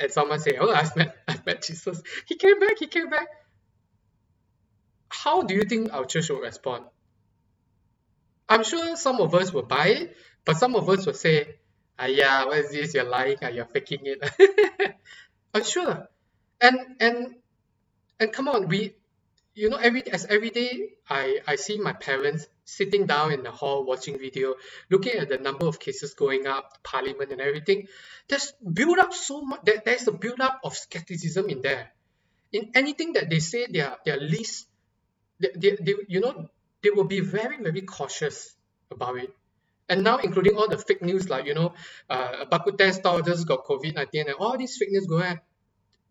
and 0.00 0.10
someone 0.12 0.40
say, 0.40 0.58
"Oh, 0.60 0.72
I've 0.72 0.96
met, 0.96 1.16
I've 1.28 1.46
met 1.46 1.62
Jesus. 1.62 2.02
He 2.26 2.36
came 2.36 2.60
back. 2.60 2.78
He 2.80 2.88
came 2.98 3.10
back." 3.10 3.28
How 5.10 5.42
do 5.42 5.54
you 5.54 5.64
think 5.64 5.92
our 5.92 6.06
church 6.06 6.30
will 6.30 6.40
respond? 6.40 6.86
I'm 8.48 8.64
sure 8.64 8.96
some 8.96 9.20
of 9.20 9.34
us 9.34 9.52
will 9.52 9.62
buy 9.64 9.88
it, 9.88 10.16
but 10.44 10.56
some 10.56 10.76
of 10.76 10.88
us 10.90 11.06
will 11.06 11.14
say, 11.14 11.56
ah, 11.98 12.06
yeah, 12.06 12.44
what 12.46 12.58
is 12.58 12.72
this? 12.72 12.94
You're 12.94 13.04
lying, 13.04 13.38
ah, 13.42 13.48
you're 13.48 13.66
faking 13.66 14.00
it. 14.04 14.20
I'm 15.54 15.64
sure. 15.64 16.08
And 16.60 16.78
and 17.00 17.36
and 18.18 18.32
come 18.32 18.48
on, 18.48 18.68
we 18.68 18.96
you 19.54 19.70
know 19.70 19.76
every 19.76 20.02
as 20.10 20.26
every 20.26 20.50
day 20.50 20.90
I, 21.08 21.38
I 21.46 21.56
see 21.56 21.78
my 21.78 21.92
parents 21.92 22.46
sitting 22.64 23.06
down 23.06 23.32
in 23.32 23.42
the 23.42 23.52
hall 23.52 23.84
watching 23.84 24.18
video 24.18 24.54
looking 24.90 25.12
at 25.12 25.28
the 25.28 25.38
number 25.38 25.66
of 25.66 25.78
cases 25.78 26.14
going 26.14 26.46
up 26.46 26.82
parliament 26.82 27.30
and 27.30 27.40
everything. 27.40 27.86
There's 28.28 28.52
build 28.60 28.98
up 28.98 29.14
so 29.14 29.42
much 29.42 29.60
there, 29.64 29.80
there's 29.84 30.08
a 30.08 30.12
build 30.12 30.40
up 30.40 30.60
of 30.64 30.76
skepticism 30.76 31.48
in 31.48 31.62
there. 31.62 31.92
In 32.52 32.70
anything 32.74 33.12
that 33.12 33.30
they 33.30 33.38
say 33.38 33.66
they 33.70 33.80
are 33.80 33.96
they 34.04 34.10
are 34.10 34.20
least 34.20 34.66
they, 35.38 35.50
they, 35.54 35.76
they 35.80 35.94
you 36.08 36.20
know 36.20 36.50
they 36.82 36.90
will 36.90 37.04
be 37.04 37.20
very 37.20 37.62
very 37.62 37.82
cautious 37.82 38.56
about 38.90 39.16
it 39.18 39.30
and 39.88 40.02
now 40.02 40.18
including 40.18 40.56
all 40.56 40.68
the 40.68 40.78
fake 40.78 41.02
news 41.02 41.28
like 41.28 41.46
you 41.46 41.54
know 41.54 41.74
uh 42.10 42.44
Bak 42.46 42.64
Kut 42.64 42.78
Teh 42.78 42.90
store 42.92 43.22
just 43.22 43.46
got 43.46 43.64
COVID-19 43.64 44.26
and 44.26 44.34
all 44.38 44.56
these 44.56 44.76
fake 44.76 44.90
news 44.90 45.06
going 45.06 45.24
on 45.24 45.40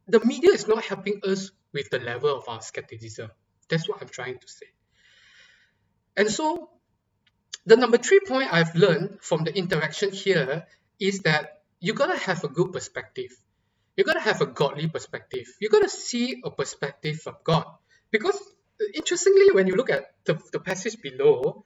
the 0.07 0.19
media 0.25 0.51
is 0.51 0.67
not 0.67 0.83
helping 0.83 1.21
us 1.23 1.51
with 1.73 1.89
the 1.89 1.99
level 1.99 2.35
of 2.35 2.47
our 2.47 2.61
skepticism. 2.61 3.31
That's 3.69 3.87
what 3.87 4.01
I'm 4.01 4.09
trying 4.09 4.39
to 4.39 4.47
say. 4.47 4.67
And 6.15 6.29
so, 6.29 6.69
the 7.65 7.77
number 7.77 7.97
three 7.97 8.19
point 8.27 8.53
I've 8.53 8.75
learned 8.75 9.19
from 9.21 9.43
the 9.43 9.55
interaction 9.55 10.11
here 10.11 10.67
is 10.99 11.21
that 11.21 11.63
you 11.79 11.93
gotta 11.93 12.17
have 12.17 12.43
a 12.43 12.47
good 12.49 12.71
perspective. 12.73 13.31
You 13.95 14.03
gotta 14.03 14.19
have 14.19 14.41
a 14.41 14.45
godly 14.45 14.87
perspective. 14.87 15.47
You 15.59 15.69
gotta 15.69 15.89
see 15.89 16.41
a 16.43 16.51
perspective 16.51 17.21
from 17.21 17.35
God. 17.43 17.65
Because 18.11 18.39
interestingly, 18.93 19.51
when 19.53 19.67
you 19.67 19.75
look 19.75 19.89
at 19.89 20.13
the, 20.25 20.39
the 20.51 20.59
passage 20.59 21.01
below, 21.01 21.65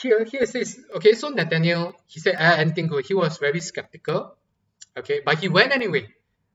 here, 0.00 0.24
here 0.24 0.46
says, 0.46 0.80
okay, 0.96 1.12
so 1.12 1.28
Nathaniel, 1.28 1.94
he 2.06 2.20
said, 2.20 2.36
ah, 2.38 2.56
anything 2.56 2.86
good. 2.86 3.04
He 3.06 3.14
was 3.14 3.38
very 3.38 3.60
skeptical, 3.60 4.36
okay, 4.96 5.20
but 5.24 5.38
he 5.38 5.48
went 5.48 5.72
anyway. 5.72 6.08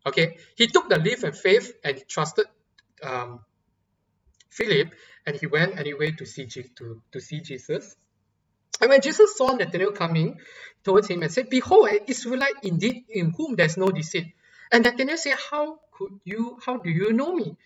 Okay, 0.06 0.38
he 0.56 0.68
took 0.68 0.90
the 0.90 0.98
leap 0.98 1.24
of 1.24 1.38
faith 1.38 1.74
and 1.84 1.98
he 1.98 2.04
trusted 2.06 2.46
um, 3.04 3.42
Philip, 4.50 4.94
and 5.26 5.36
he 5.36 5.48
went 5.48 5.78
anyway 5.78 6.12
to 6.12 6.26
see 6.26 6.48
to, 6.48 7.02
to 7.12 7.20
see 7.20 7.42
Jesus. 7.42 7.96
And 8.80 8.90
when 8.90 9.02
Jesus 9.02 9.36
saw 9.36 9.54
Nathanael 9.54 9.92
coming 9.92 10.40
towards 10.84 11.08
him 11.08 11.24
and 11.24 11.32
said, 11.32 11.50
Behold, 11.50 11.90
an 11.90 12.00
Israelite 12.08 12.56
indeed 12.64 13.06
in 13.10 13.32
whom 13.32 13.56
there's 13.56 13.78
no 13.78 13.90
deceit. 13.90 14.34
And 14.72 14.84
Nathanael 14.84 15.18
said, 15.18 15.36
How 15.52 15.80
could 15.92 16.20
you, 16.24 16.60
how 16.66 16.78
do 16.78 16.90
you 16.90 17.12
know 17.14 17.34
me? 17.34 17.58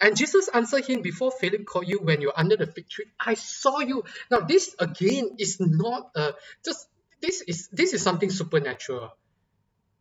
And 0.00 0.16
Jesus 0.16 0.48
answered 0.48 0.86
him, 0.86 1.02
Before 1.02 1.30
Philip 1.30 1.66
called 1.66 1.88
you 1.88 1.98
when 2.00 2.20
you're 2.20 2.36
under 2.36 2.56
the 2.56 2.66
fig 2.66 2.88
tree, 2.88 3.06
I 3.18 3.34
saw 3.34 3.80
you. 3.80 4.04
Now, 4.30 4.40
this 4.40 4.74
again 4.78 5.36
is 5.38 5.58
not 5.60 6.10
a 6.14 6.34
just 6.64 6.86
this 7.20 7.42
is 7.42 7.68
this 7.72 7.92
is 7.94 8.02
something 8.02 8.30
supernatural. 8.30 9.10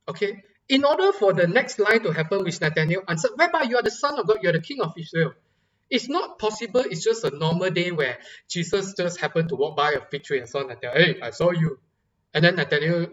Okay? 0.08 0.44
In 0.70 0.84
order 0.86 1.14
for 1.14 1.34
the 1.34 1.48
next 1.48 1.80
line 1.80 2.04
to 2.04 2.12
happen, 2.12 2.44
which 2.44 2.62
Nathaniel 2.62 3.02
answered, 3.08 3.32
Rabbi, 3.38 3.64
you 3.64 3.78
are 3.78 3.82
the 3.82 3.92
Son 3.92 4.20
of 4.20 4.28
God, 4.28 4.40
you 4.42 4.50
are 4.50 4.54
the 4.54 4.62
King 4.62 4.82
of 4.82 4.94
Israel. 4.98 5.34
It's 5.90 6.10
not 6.10 6.38
possible, 6.38 6.82
it's 6.82 7.04
just 7.04 7.24
a 7.24 7.30
normal 7.30 7.70
day 7.72 7.92
where 7.92 8.18
Jesus 8.50 8.94
just 8.94 9.22
happened 9.22 9.50
to 9.50 9.56
walk 9.56 9.78
by 9.78 9.94
a 9.94 10.02
fig 10.02 10.24
tree 10.24 10.40
and 10.40 10.50
saw 10.50 10.64
Nathaniel, 10.64 10.92
hey, 10.94 11.22
I 11.22 11.30
saw 11.32 11.52
you. 11.52 11.80
And 12.34 12.44
then 12.44 12.58
Nathaniel 12.58 13.08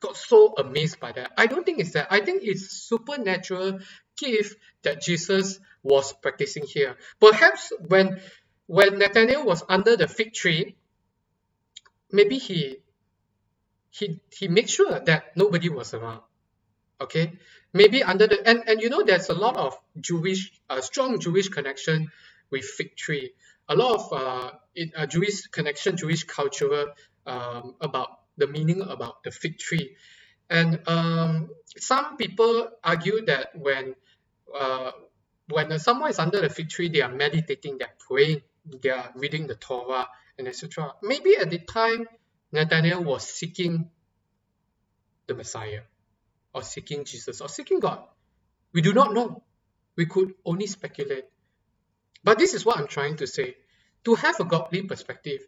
got 0.00 0.16
so 0.16 0.54
amazed 0.56 1.00
by 1.00 1.12
that. 1.12 1.32
I 1.36 1.46
don't 1.46 1.64
think 1.64 1.78
it's 1.78 1.92
that. 1.92 2.08
I 2.10 2.20
think 2.20 2.42
it's 2.44 2.70
supernatural 2.70 3.80
gift 4.16 4.56
that 4.82 5.02
Jesus 5.02 5.60
was 5.82 6.12
practicing 6.12 6.64
here. 6.66 6.96
Perhaps 7.20 7.72
when 7.88 8.20
when 8.66 8.98
Nathaniel 8.98 9.44
was 9.44 9.62
under 9.68 9.96
the 9.96 10.06
fig 10.08 10.32
tree, 10.32 10.76
maybe 12.12 12.38
he 12.38 12.78
he 13.90 14.20
he 14.30 14.48
made 14.48 14.70
sure 14.70 15.00
that 15.00 15.36
nobody 15.36 15.68
was 15.68 15.94
around 15.94 16.22
okay 17.00 17.32
maybe 17.72 18.02
under 18.02 18.26
the 18.26 18.38
and 18.48 18.62
and 18.68 18.80
you 18.80 18.88
know 18.88 19.02
there's 19.02 19.28
a 19.28 19.34
lot 19.34 19.56
of 19.56 19.76
jewish 19.98 20.52
uh, 20.68 20.80
strong 20.80 21.18
jewish 21.18 21.48
connection 21.48 22.10
with 22.50 22.64
fig 22.64 22.96
tree 22.96 23.32
a 23.68 23.74
lot 23.74 23.94
of 23.94 24.12
uh, 24.12 24.50
in, 24.74 24.92
uh, 24.96 25.06
jewish 25.06 25.42
connection 25.48 25.96
jewish 25.96 26.24
culture 26.24 26.86
um, 27.26 27.74
about 27.80 28.19
the 28.40 28.48
meaning 28.48 28.82
about 28.82 29.22
the 29.24 29.30
fig 29.30 29.58
tree 29.58 29.96
and 30.50 30.80
um, 30.88 31.50
some 31.78 32.16
people 32.16 32.70
argue 32.84 33.24
that 33.26 33.50
when 33.56 33.94
uh, 34.58 34.92
when 35.50 35.78
someone 35.78 36.10
is 36.10 36.18
under 36.18 36.40
the 36.40 36.50
fig 36.50 36.70
tree 36.70 36.90
they 36.90 37.02
are 37.02 37.12
meditating 37.12 37.78
they're 37.78 37.98
praying 38.08 38.42
they 38.82 38.90
are 38.90 39.10
reading 39.16 39.46
the 39.46 39.56
torah 39.56 40.08
and 40.38 40.48
etc 40.48 40.92
maybe 41.02 41.36
at 41.36 41.50
the 41.50 41.60
time 41.60 42.06
nathaniel 42.52 43.04
was 43.04 43.24
seeking 43.28 43.90
the 45.28 45.34
messiah 45.34 45.82
or 46.54 46.62
seeking 46.62 47.04
Jesus 47.04 47.40
or 47.40 47.48
seeking 47.48 47.80
God. 47.80 48.00
We 48.72 48.82
do 48.82 48.92
not 48.92 49.14
know. 49.14 49.44
We 49.96 50.06
could 50.06 50.34
only 50.44 50.66
speculate. 50.66 51.26
But 52.24 52.38
this 52.38 52.54
is 52.54 52.64
what 52.64 52.78
I'm 52.78 52.86
trying 52.88 53.16
to 53.18 53.26
say. 53.26 53.56
To 54.04 54.14
have 54.14 54.40
a 54.40 54.44
godly 54.44 54.82
perspective, 54.82 55.40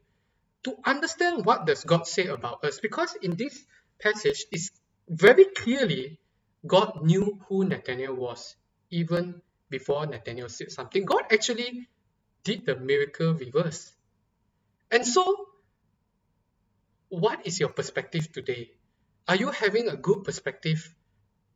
to 0.64 0.77
understand 0.85 1.44
what 1.44 1.66
does 1.66 1.85
God 1.85 2.07
say 2.07 2.27
about 2.27 2.64
us, 2.64 2.81
because 2.81 3.14
in 3.22 3.37
this 3.37 3.64
passage, 4.01 4.44
it's 4.53 4.70
very 5.09 5.44
clearly 5.44 6.18
God 6.66 7.03
knew 7.03 7.40
who 7.48 7.64
Nathaniel 7.64 8.14
was, 8.14 8.57
even 8.90 9.42
before 9.70 10.07
Nathaniel 10.07 10.48
said 10.48 10.70
something. 10.70 11.05
God 11.05 11.25
actually 11.33 11.88
did 12.44 12.66
the 12.66 12.77
miracle 12.77 13.35
reverse. 13.35 13.92
And 14.90 15.07
so, 15.07 15.46
what 17.09 17.46
is 17.46 17.59
your 17.59 17.70
perspective 17.70 18.31
today? 18.33 18.70
Are 19.29 19.37
you 19.37 19.51
having 19.51 19.88
a 19.88 19.96
good 19.96 20.25
perspective 20.25 20.94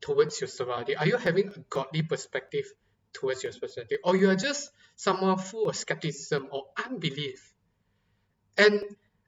towards 0.00 0.40
your 0.40 0.48
surrounding? 0.48 0.96
Are 0.96 1.06
you 1.06 1.16
having 1.16 1.48
a 1.48 1.58
godly 1.70 2.02
perspective 2.02 2.66
towards 3.12 3.42
your 3.42 3.52
perspective? 3.52 3.98
Or 4.04 4.16
you 4.16 4.30
are 4.30 4.36
just 4.36 4.70
someone 4.96 5.38
full 5.38 5.68
of 5.68 5.76
skepticism 5.76 6.48
or 6.50 6.66
unbelief? 6.84 7.52
And 8.58 8.82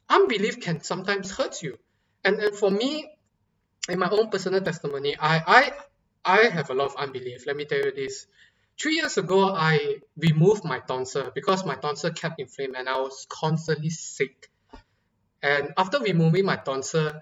unbelief 0.08 0.60
can 0.60 0.80
sometimes 0.82 1.30
hurt 1.32 1.62
you. 1.62 1.78
And, 2.24 2.36
and 2.40 2.54
for 2.56 2.70
me, 2.70 3.10
in 3.88 3.98
my 3.98 4.10
own 4.10 4.30
personal 4.30 4.60
testimony, 4.62 5.16
I, 5.18 5.42
I 5.46 5.72
I 6.24 6.48
have 6.48 6.70
a 6.70 6.74
lot 6.74 6.86
of 6.86 6.96
unbelief. 6.96 7.46
Let 7.46 7.56
me 7.56 7.66
tell 7.66 7.78
you 7.78 7.92
this. 7.92 8.26
three 8.80 8.96
years 8.96 9.18
ago, 9.18 9.54
I 9.54 9.98
removed 10.16 10.64
my 10.64 10.80
tonsil 10.80 11.32
because 11.34 11.64
my 11.66 11.76
tonsil 11.76 12.12
kept 12.12 12.40
inflamed 12.40 12.76
and 12.76 12.88
I 12.88 12.98
was 13.00 13.26
constantly 13.30 13.90
sick. 13.90 14.50
And 15.42 15.72
after 15.76 15.98
removing 16.00 16.46
my 16.46 16.56
tonsil, 16.56 17.12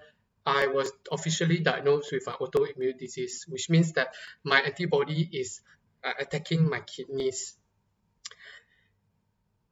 I 0.45 0.67
was 0.67 0.91
officially 1.11 1.59
diagnosed 1.59 2.11
with 2.11 2.27
an 2.27 2.35
autoimmune 2.35 2.97
disease, 2.99 3.45
which 3.49 3.69
means 3.69 3.93
that 3.93 4.15
my 4.43 4.61
antibody 4.61 5.29
is 5.33 5.61
uh, 6.03 6.13
attacking 6.19 6.69
my 6.69 6.81
kidneys. 6.81 7.55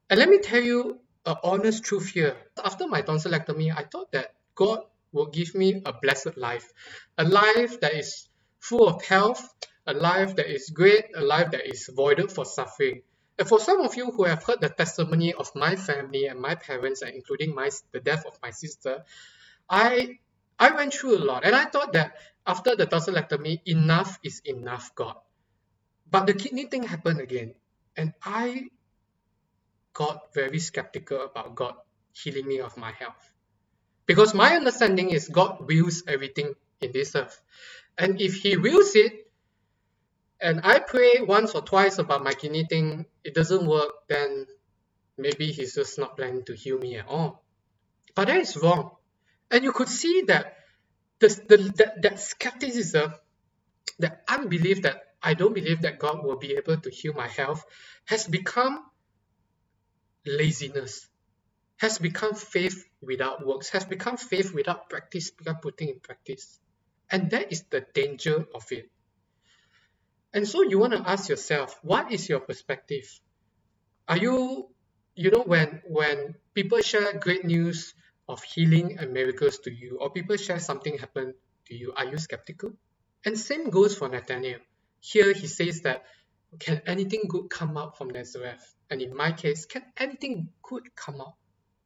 And 0.10 0.20
let 0.20 0.30
me 0.30 0.40
tell 0.40 0.62
you 0.62 1.02
an 1.26 1.36
honest 1.44 1.84
truth 1.84 2.10
here. 2.10 2.36
After 2.64 2.88
my 2.88 3.02
tonsillectomy, 3.02 3.76
I 3.76 3.84
thought 3.84 4.12
that 4.12 4.34
God 4.56 4.82
would 5.12 5.34
give 5.34 5.56
me 5.56 5.82
a 5.86 5.94
blessed 5.94 6.38
life, 6.38 6.72
a 7.18 7.24
life 7.24 7.80
that 7.82 7.94
is 7.94 8.28
full 8.60 8.88
of 8.88 9.04
health, 9.04 9.42
a 9.88 9.94
life 9.94 10.36
that 10.36 10.48
is 10.48 10.70
great, 10.70 11.06
a 11.16 11.22
life 11.22 11.52
that 11.52 11.68
is 11.68 11.90
voided 11.94 12.32
for 12.32 12.46
suffering. 12.46 13.02
And 13.38 13.48
for 13.48 13.60
some 13.60 13.82
of 13.82 13.96
you 13.96 14.12
who 14.12 14.24
have 14.24 14.44
heard 14.44 14.62
the 14.62 14.70
testimony 14.70 15.34
of 15.34 15.52
my 15.56 15.76
family 15.76 16.26
and 16.26 16.40
my 16.40 16.56
parents, 16.56 17.02
and 17.02 17.14
including 17.14 17.54
my 17.54 17.70
the 17.92 18.00
death 18.00 18.26
of 18.26 18.40
my 18.42 18.52
sister, 18.52 19.04
I 19.70 20.20
I 20.58 20.72
went 20.72 20.94
through 20.94 21.18
a 21.18 21.24
lot, 21.24 21.44
and 21.44 21.56
I 21.56 21.66
thought 21.66 21.94
that 21.94 22.16
after 22.48 22.76
the 22.76 22.88
tonsillectomy, 22.88 23.62
enough 23.66 24.20
is 24.24 24.42
enough, 24.46 24.96
God. 24.96 25.18
But 26.10 26.28
the 26.28 26.34
kidney 26.34 26.66
thing 26.66 26.84
happened 26.84 27.20
again, 27.20 27.56
and 27.98 28.14
I 28.24 28.70
got 29.96 30.34
very 30.36 30.60
skeptical 30.60 31.24
about 31.24 31.56
God 31.56 31.74
healing 32.14 32.48
me 32.48 32.60
of 32.60 32.78
my 32.78 32.92
health. 32.92 33.34
Because 34.06 34.36
my 34.36 34.56
understanding 34.56 35.10
is 35.10 35.30
God 35.30 35.68
wills 35.68 36.04
everything 36.08 36.54
in 36.82 36.92
this 36.92 37.16
earth. 37.16 37.42
And 37.98 38.22
if 38.22 38.36
He 38.36 38.58
wills 38.58 38.96
it, 38.96 39.32
and 40.40 40.62
I 40.64 40.80
pray 40.80 41.22
once 41.22 41.56
or 41.56 41.62
twice 41.62 41.98
about 41.98 42.24
my 42.24 42.34
kidney 42.34 42.66
thing, 42.70 43.06
it 43.24 43.34
doesn't 43.34 43.66
work, 43.66 43.94
then 44.08 44.46
maybe 45.18 45.52
He's 45.52 45.74
just 45.74 45.98
not 45.98 46.18
planning 46.18 46.44
to 46.46 46.56
heal 46.56 46.78
me 46.78 46.98
at 46.98 47.08
all. 47.08 47.44
But 48.16 48.28
that 48.28 48.38
is 48.42 48.58
wrong. 48.58 48.92
And 49.50 49.64
you 49.64 49.72
could 49.72 49.90
see 49.90 50.24
that 50.28 50.58
the, 51.20 51.30
the, 51.48 51.58
that, 51.78 52.02
that 52.02 52.20
skepticism, 52.20 53.14
that 54.00 54.24
unbelief 54.28 54.82
that 54.84 55.02
I 55.24 55.34
don't 55.34 55.56
believe 55.56 55.82
that 55.82 56.00
God 56.00 56.24
will 56.24 56.38
be 56.38 56.54
able 56.56 56.78
to 56.78 56.90
heal 56.92 57.14
my 57.14 57.28
health 57.28 57.66
has 58.06 58.28
become 58.28 58.84
laziness, 60.26 61.08
has 61.78 61.98
become 62.00 62.34
faith 62.34 62.86
without 63.02 63.46
works, 63.46 63.70
has 63.70 63.86
become 63.86 64.18
faith 64.18 64.54
without 64.54 64.90
practice, 64.90 65.32
without 65.38 65.62
putting 65.62 65.90
in 65.90 66.00
practice. 66.00 66.60
And 67.12 67.30
that 67.32 67.52
is 67.52 67.64
the 67.64 67.86
danger 67.94 68.46
of 68.54 68.66
it. 68.72 68.90
And 70.34 70.48
so 70.48 70.64
you 70.64 70.80
want 70.80 70.94
to 70.94 71.10
ask 71.10 71.30
yourself, 71.30 71.80
what 71.82 72.12
is 72.12 72.28
your 72.28 72.42
perspective? 72.42 73.08
Are 74.08 74.18
you, 74.18 74.70
you 75.16 75.32
know, 75.32 75.44
when 75.44 75.82
when 75.86 76.36
people 76.54 76.82
share 76.82 77.18
great 77.20 77.46
news 77.46 77.94
of 78.28 78.44
healing 78.44 78.98
and 79.00 79.14
miracles 79.14 79.60
to 79.60 79.72
you, 79.72 79.98
or 80.02 80.10
people 80.10 80.36
share 80.36 80.60
something 80.60 80.98
happened 80.98 81.36
to 81.68 81.76
you, 81.76 81.94
are 81.96 82.06
you 82.06 82.18
skeptical? 82.18 82.74
And 83.24 83.40
same 83.40 83.70
goes 83.70 83.96
for 83.98 84.10
Nathaniel. 84.10 84.60
Here 85.00 85.34
he 85.34 85.48
says 85.48 85.82
that 85.82 86.04
can 86.60 86.82
anything 86.86 87.24
good 87.28 87.50
come 87.50 87.78
out 87.78 87.98
from 87.98 88.10
Nazareth? 88.10 88.75
And 88.90 89.02
in 89.02 89.16
my 89.16 89.32
case, 89.32 89.66
can 89.66 89.84
anything 89.98 90.50
good 90.62 90.96
come 90.96 91.22
out 91.22 91.36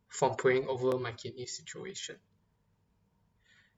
from 0.09 0.35
praying 0.35 0.67
over 0.67 0.97
my 0.97 1.11
kidney 1.11 1.45
situation? 1.45 2.17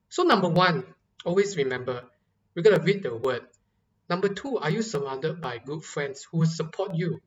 So 0.08 0.24
number 0.24 0.48
one, 0.48 0.84
always 1.24 1.56
remember, 1.56 2.04
we're 2.54 2.62
to 2.62 2.78
read 2.80 3.02
the 3.02 3.16
word. 3.16 3.42
Number 4.10 4.28
two, 4.28 4.58
are 4.58 4.70
you 4.70 4.82
surrounded 4.82 5.40
by 5.40 5.58
good 5.58 5.82
friends 5.84 6.26
who 6.30 6.44
support 6.44 6.94
you? 6.94 7.20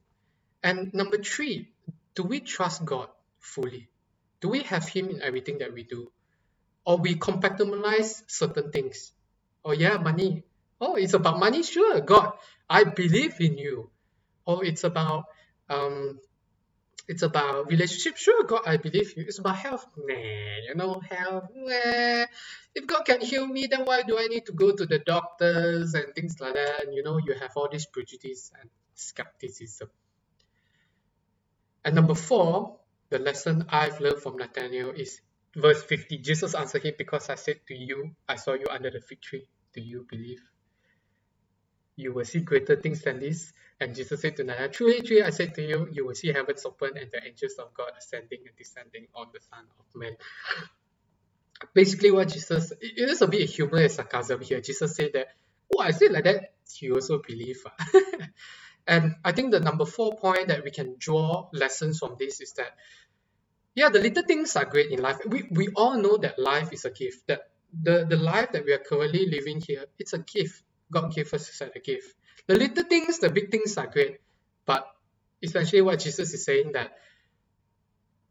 And 0.61 0.93
number 0.93 1.17
three, 1.17 1.71
do 2.15 2.23
we 2.23 2.41
trust 2.41 2.85
God 2.85 3.09
fully? 3.39 3.89
Do 4.41 4.49
we 4.49 4.61
have 4.63 4.87
Him 4.87 5.09
in 5.09 5.21
everything 5.21 5.59
that 5.59 5.73
we 5.73 5.83
do? 5.83 6.11
Or 6.85 6.97
we 6.97 7.15
compartmentalize 7.15 8.23
certain 8.27 8.71
things? 8.71 9.11
Oh 9.63 9.71
yeah, 9.71 9.97
money. 9.97 10.43
Oh, 10.79 10.95
it's 10.95 11.13
about 11.13 11.39
money? 11.39 11.63
Sure, 11.63 12.01
God, 12.01 12.33
I 12.69 12.83
believe 12.83 13.39
in 13.39 13.57
you. 13.57 13.89
Or 14.45 14.63
it's 14.63 14.83
about 14.83 15.25
um 15.69 16.19
it's 17.07 17.21
about 17.21 17.67
relationship. 17.67 18.17
Sure, 18.17 18.43
God, 18.45 18.63
I 18.65 18.77
believe 18.77 19.15
you. 19.15 19.25
It's 19.27 19.37
about 19.39 19.57
health. 19.57 19.85
Nah, 19.97 20.15
you 20.67 20.73
know, 20.75 21.01
health. 21.09 21.49
Nah. 21.53 22.25
If 22.73 22.87
God 22.87 23.03
can 23.05 23.21
heal 23.21 23.45
me, 23.45 23.67
then 23.67 23.81
why 23.85 24.01
do 24.01 24.17
I 24.17 24.27
need 24.27 24.47
to 24.47 24.53
go 24.53 24.75
to 24.75 24.85
the 24.85 24.99
doctors 24.99 25.93
and 25.93 26.13
things 26.15 26.37
like 26.39 26.55
that? 26.55 26.83
And 26.83 26.93
you 26.95 27.03
know, 27.03 27.19
you 27.19 27.35
have 27.39 27.51
all 27.55 27.69
this 27.71 27.85
prejudice 27.85 28.51
and 28.59 28.69
skepticism. 28.95 29.89
And 31.83 31.93
number 31.95 32.15
four, 32.15 32.79
the 33.09 33.19
lesson 33.19 33.65
I've 33.69 33.99
learned 33.99 34.21
from 34.21 34.37
Nathaniel 34.37 34.89
is 34.89 35.21
verse 35.55 35.83
50. 35.83 36.17
Jesus 36.19 36.55
answered 36.55 36.83
him, 36.83 36.95
Because 36.97 37.29
I 37.29 37.35
said 37.35 37.59
to 37.67 37.75
you, 37.75 38.15
I 38.27 38.35
saw 38.35 38.53
you 38.53 38.65
under 38.69 38.89
the 38.89 38.99
fig 38.99 39.21
tree. 39.21 39.47
Do 39.73 39.81
you 39.81 40.07
believe? 40.09 40.41
You 41.95 42.13
will 42.13 42.25
see 42.25 42.41
greater 42.41 42.75
things 42.75 43.01
than 43.01 43.19
this. 43.19 43.53
And 43.79 43.95
Jesus 43.95 44.21
said 44.21 44.37
to 44.37 44.43
Nathanael, 44.43 44.69
Truly, 44.69 45.01
truly, 45.01 45.23
I 45.23 45.29
said 45.29 45.53
to 45.55 45.61
you, 45.61 45.87
you 45.91 46.05
will 46.05 46.15
see 46.15 46.31
heavens 46.31 46.65
open 46.65 46.97
and 46.97 47.09
the 47.11 47.25
angels 47.25 47.53
of 47.59 47.73
God 47.73 47.91
ascending 47.97 48.39
and 48.45 48.55
descending 48.57 49.07
on 49.13 49.27
the 49.33 49.39
Son 49.41 49.65
of 49.79 49.85
Man. 49.95 50.15
Basically, 51.73 52.11
what 52.11 52.29
Jesus, 52.29 52.71
it 52.79 53.09
is 53.09 53.21
a 53.21 53.27
bit 53.27 53.49
humor 53.49 53.77
and 53.77 53.91
sarcasm 53.91 54.41
here. 54.41 54.61
Jesus 54.61 54.95
said 54.95 55.11
that, 55.13 55.27
oh, 55.75 55.81
I 55.81 55.91
said 55.91 56.11
like 56.11 56.25
that, 56.25 56.53
you 56.79 56.95
also 56.95 57.21
believe. 57.25 57.61
Ah. 57.65 57.85
and 58.87 59.15
I 59.23 59.31
think 59.31 59.51
the 59.51 59.59
number 59.59 59.85
four 59.85 60.17
point 60.17 60.49
that 60.49 60.63
we 60.63 60.71
can 60.71 60.95
draw 60.97 61.49
lessons 61.53 61.99
from 61.99 62.15
this 62.19 62.41
is 62.41 62.53
that, 62.53 62.75
yeah, 63.73 63.89
the 63.89 63.99
little 63.99 64.23
things 64.23 64.55
are 64.55 64.65
great 64.65 64.91
in 64.91 65.01
life. 65.01 65.17
We, 65.25 65.47
we 65.51 65.69
all 65.75 65.97
know 65.97 66.17
that 66.17 66.39
life 66.39 66.71
is 66.71 66.85
a 66.85 66.91
gift, 66.91 67.27
that 67.27 67.49
the, 67.73 68.05
the 68.07 68.17
life 68.17 68.51
that 68.53 68.65
we 68.65 68.73
are 68.73 68.79
currently 68.79 69.27
living 69.29 69.61
here, 69.65 69.85
it's 69.99 70.13
a 70.13 70.19
gift. 70.19 70.61
God 70.91 71.13
gave 71.13 71.33
us 71.33 71.61
as 71.61 71.69
a 71.75 71.79
gift 71.79 72.15
the 72.47 72.55
little 72.55 72.83
things, 72.83 73.19
the 73.19 73.29
big 73.29 73.51
things 73.51 73.77
are 73.77 73.87
great, 73.87 74.19
but 74.65 74.87
essentially 75.41 75.81
what 75.81 75.99
Jesus 75.99 76.33
is 76.33 76.45
saying 76.45 76.73
that, 76.73 76.91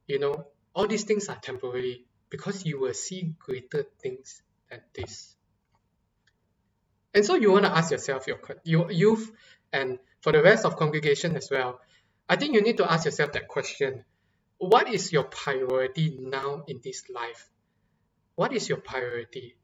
you 0.07 0.19
know, 0.19 0.47
all 0.75 0.87
these 0.87 1.05
things 1.05 1.29
are 1.29 1.39
temporary 1.41 2.05
because 2.31 2.65
you 2.65 2.81
will 2.81 2.95
see 2.95 3.35
greater 3.39 3.85
things 4.01 4.43
than 4.71 4.81
this. 4.95 5.35
And 7.13 7.25
so 7.25 7.35
you 7.35 7.53
want 7.53 7.65
to 7.65 7.77
ask 7.77 7.91
yourself, 7.91 8.27
your, 8.27 8.41
your 8.65 8.91
youth, 8.91 9.31
and 9.73 9.99
for 10.21 10.33
the 10.33 10.43
rest 10.43 10.65
of 10.65 10.77
congregation 10.77 11.37
as 11.37 11.49
well, 11.51 11.81
I 12.29 12.37
think 12.37 12.55
you 12.55 12.63
need 12.63 12.79
to 12.79 12.91
ask 12.91 13.05
yourself 13.05 13.33
that 13.33 13.49
question. 13.49 14.05
What 14.59 14.89
is 14.89 15.13
your 15.13 15.25
priority 15.25 16.17
now 16.21 16.65
in 16.67 16.81
this 16.83 17.05
life? 17.09 17.49
What 18.35 18.53
is 18.53 18.69
your 18.69 18.79
priority? 18.79 19.57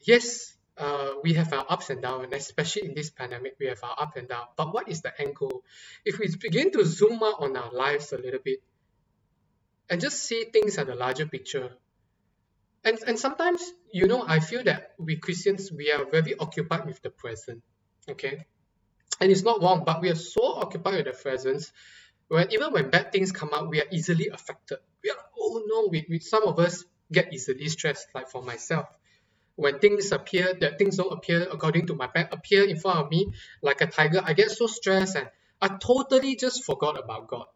Yes, 0.00 0.54
uh, 0.82 1.14
we 1.22 1.34
have 1.34 1.52
our 1.52 1.64
ups 1.68 1.90
and 1.90 2.02
downs, 2.02 2.24
and 2.24 2.32
especially 2.32 2.88
in 2.88 2.94
this 2.94 3.10
pandemic, 3.10 3.54
we 3.60 3.66
have 3.66 3.78
our 3.84 3.94
up 4.00 4.16
and 4.16 4.28
down. 4.28 4.46
But 4.56 4.74
what 4.74 4.88
is 4.88 5.00
the 5.00 5.12
end 5.20 5.36
goal? 5.36 5.62
If 6.04 6.18
we 6.18 6.28
begin 6.40 6.72
to 6.72 6.84
zoom 6.84 7.22
out 7.22 7.36
on 7.38 7.56
our 7.56 7.72
lives 7.72 8.12
a 8.12 8.18
little 8.18 8.40
bit 8.44 8.58
and 9.88 10.00
just 10.00 10.24
see 10.24 10.44
things 10.52 10.78
at 10.78 10.88
a 10.88 10.96
larger 10.96 11.26
picture, 11.26 11.70
and, 12.84 12.98
and 13.06 13.16
sometimes, 13.16 13.62
you 13.92 14.08
know, 14.08 14.24
I 14.26 14.40
feel 14.40 14.64
that 14.64 14.94
we 14.98 15.16
Christians, 15.16 15.70
we 15.70 15.92
are 15.92 16.04
very 16.04 16.36
occupied 16.36 16.86
with 16.86 17.00
the 17.00 17.10
present, 17.10 17.62
okay? 18.10 18.46
And 19.20 19.30
it's 19.30 19.44
not 19.44 19.62
wrong, 19.62 19.84
but 19.86 20.00
we 20.00 20.10
are 20.10 20.16
so 20.16 20.42
occupied 20.42 20.94
with 20.94 21.04
the 21.04 21.12
present 21.12 21.70
when 22.26 22.50
even 22.50 22.72
when 22.72 22.90
bad 22.90 23.12
things 23.12 23.30
come 23.30 23.50
up, 23.52 23.68
we 23.68 23.80
are 23.80 23.86
easily 23.92 24.30
affected. 24.30 24.78
We 25.04 25.10
are, 25.10 25.22
oh 25.38 25.62
no, 25.64 25.88
we, 25.90 26.06
we, 26.08 26.18
some 26.18 26.42
of 26.48 26.58
us 26.58 26.84
get 27.12 27.32
easily 27.32 27.68
stressed, 27.68 28.08
like 28.14 28.30
for 28.30 28.42
myself 28.42 28.88
when 29.56 29.78
things 29.78 30.12
appear 30.12 30.54
that 30.60 30.78
things 30.78 30.96
don't 30.96 31.12
appear 31.12 31.46
according 31.50 31.86
to 31.86 31.94
my 31.94 32.06
plan 32.06 32.28
appear 32.32 32.64
in 32.64 32.78
front 32.78 32.98
of 32.98 33.10
me 33.10 33.32
like 33.60 33.80
a 33.80 33.86
tiger 33.86 34.22
i 34.24 34.32
get 34.32 34.50
so 34.50 34.66
stressed 34.66 35.16
and 35.16 35.28
i 35.60 35.68
totally 35.68 36.36
just 36.36 36.64
forgot 36.64 36.98
about 36.98 37.28
god. 37.28 37.46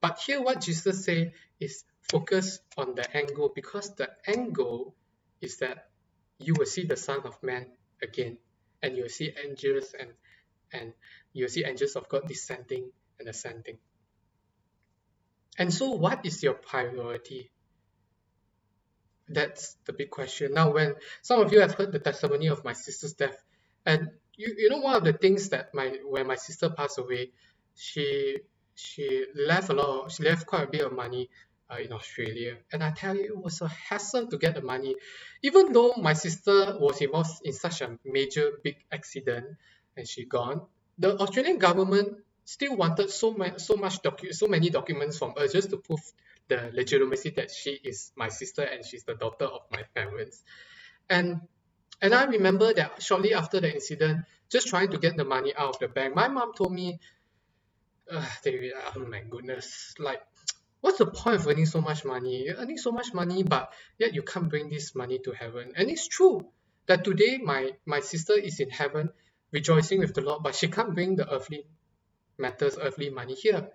But 0.00 0.20
here 0.20 0.40
what 0.40 0.60
jesus 0.60 1.04
say 1.04 1.32
is 1.58 1.84
focus 2.02 2.60
on 2.76 2.94
the 2.94 3.16
angle 3.16 3.50
because 3.54 3.94
the 3.96 4.10
angle 4.26 4.94
is 5.40 5.58
that 5.58 5.88
you 6.38 6.54
will 6.56 6.66
see 6.66 6.84
the 6.86 6.96
son 6.96 7.20
of 7.24 7.42
man 7.42 7.66
again 8.02 8.38
and 8.82 8.96
you 8.96 9.02
will 9.02 9.10
see 9.10 9.32
angels 9.44 9.94
and 9.98 10.10
and 10.72 10.92
you 11.32 11.44
will 11.44 11.50
see 11.50 11.64
angels 11.64 11.96
of 11.96 12.08
god 12.08 12.28
descending 12.28 12.90
and 13.18 13.28
ascending. 13.28 13.78
And 15.58 15.74
so 15.74 15.90
what 15.90 16.24
is 16.24 16.42
your 16.42 16.54
priority 16.54 17.50
that's 19.30 19.76
the 19.86 19.92
big 19.92 20.10
question. 20.10 20.54
Now, 20.54 20.72
when 20.72 20.94
some 21.22 21.40
of 21.40 21.52
you 21.52 21.60
have 21.60 21.74
heard 21.74 21.92
the 21.92 21.98
testimony 22.00 22.48
of 22.48 22.64
my 22.64 22.72
sister's 22.74 23.14
death, 23.14 23.42
and 23.86 24.10
you, 24.36 24.54
you 24.58 24.70
know 24.70 24.78
one 24.78 24.96
of 24.96 25.04
the 25.04 25.12
things 25.12 25.50
that 25.50 25.74
my 25.74 25.98
when 26.04 26.26
my 26.26 26.36
sister 26.36 26.70
passed 26.70 26.98
away, 26.98 27.30
she 27.74 28.38
she 28.74 29.26
left 29.34 29.70
a 29.70 29.74
lot, 29.74 30.12
she 30.12 30.22
left 30.24 30.46
quite 30.46 30.64
a 30.64 30.70
bit 30.70 30.82
of 30.82 30.92
money 30.92 31.30
uh, 31.70 31.78
in 31.78 31.92
Australia, 31.92 32.56
and 32.72 32.82
I 32.84 32.90
tell 32.92 33.16
you, 33.16 33.24
it 33.24 33.36
was 33.38 33.60
a 33.62 33.68
hassle 33.68 34.26
to 34.28 34.38
get 34.38 34.54
the 34.54 34.62
money, 34.62 34.96
even 35.42 35.72
though 35.72 35.94
my 35.98 36.14
sister 36.14 36.76
was 36.78 37.00
involved 37.00 37.40
in 37.44 37.52
such 37.52 37.80
a 37.82 37.98
major 38.04 38.52
big 38.64 38.76
accident, 38.92 39.46
and 39.96 40.06
she 40.08 40.24
gone. 40.26 40.62
the 40.98 41.16
Australian 41.20 41.58
government 41.58 42.18
still 42.44 42.76
wanted 42.76 43.10
so 43.10 43.32
much 43.32 43.60
so 43.60 43.76
much 43.76 44.02
docu- 44.02 44.34
so 44.34 44.46
many 44.48 44.70
documents 44.70 45.18
from 45.18 45.34
us 45.36 45.52
just 45.52 45.70
to 45.70 45.76
prove 45.78 46.00
the 46.48 46.70
legitimacy 46.72 47.30
that 47.30 47.50
she 47.50 47.72
is 47.72 48.12
my 48.16 48.28
sister 48.28 48.62
and 48.62 48.84
she's 48.84 49.04
the 49.04 49.14
daughter 49.14 49.44
of 49.44 49.62
my 49.70 49.82
parents. 49.94 50.42
And 51.08 51.40
and 52.00 52.14
I 52.14 52.24
remember 52.24 52.72
that 52.74 53.02
shortly 53.02 53.34
after 53.34 53.60
the 53.60 53.72
incident, 53.72 54.24
just 54.50 54.68
trying 54.68 54.90
to 54.92 54.98
get 54.98 55.16
the 55.16 55.24
money 55.24 55.52
out 55.56 55.74
of 55.74 55.78
the 55.80 55.88
bank, 55.88 56.14
my 56.14 56.28
mom 56.28 56.54
told 56.54 56.72
me, 56.72 57.00
David, 58.42 58.72
ah, 58.76 58.92
oh 58.96 59.06
my 59.06 59.20
goodness, 59.28 59.94
like 59.98 60.22
what's 60.80 60.98
the 60.98 61.06
point 61.06 61.40
of 61.40 61.46
earning 61.46 61.66
so 61.66 61.80
much 61.80 62.04
money? 62.04 62.44
You're 62.44 62.56
earning 62.56 62.78
so 62.78 62.92
much 62.92 63.12
money, 63.12 63.42
but 63.42 63.72
yet 63.98 64.14
you 64.14 64.22
can't 64.22 64.48
bring 64.48 64.68
this 64.68 64.94
money 64.94 65.18
to 65.24 65.32
heaven. 65.32 65.72
And 65.76 65.90
it's 65.90 66.06
true 66.06 66.46
that 66.86 67.04
today 67.04 67.38
my 67.38 67.72
my 67.84 68.00
sister 68.00 68.34
is 68.34 68.60
in 68.60 68.70
heaven 68.70 69.10
rejoicing 69.52 69.98
with 69.98 70.14
the 70.14 70.20
Lord, 70.22 70.42
but 70.42 70.54
she 70.54 70.68
can't 70.68 70.94
bring 70.94 71.16
the 71.16 71.30
earthly 71.30 71.64
matters, 72.38 72.78
earthly 72.80 73.10
money 73.10 73.34
here. 73.34 73.68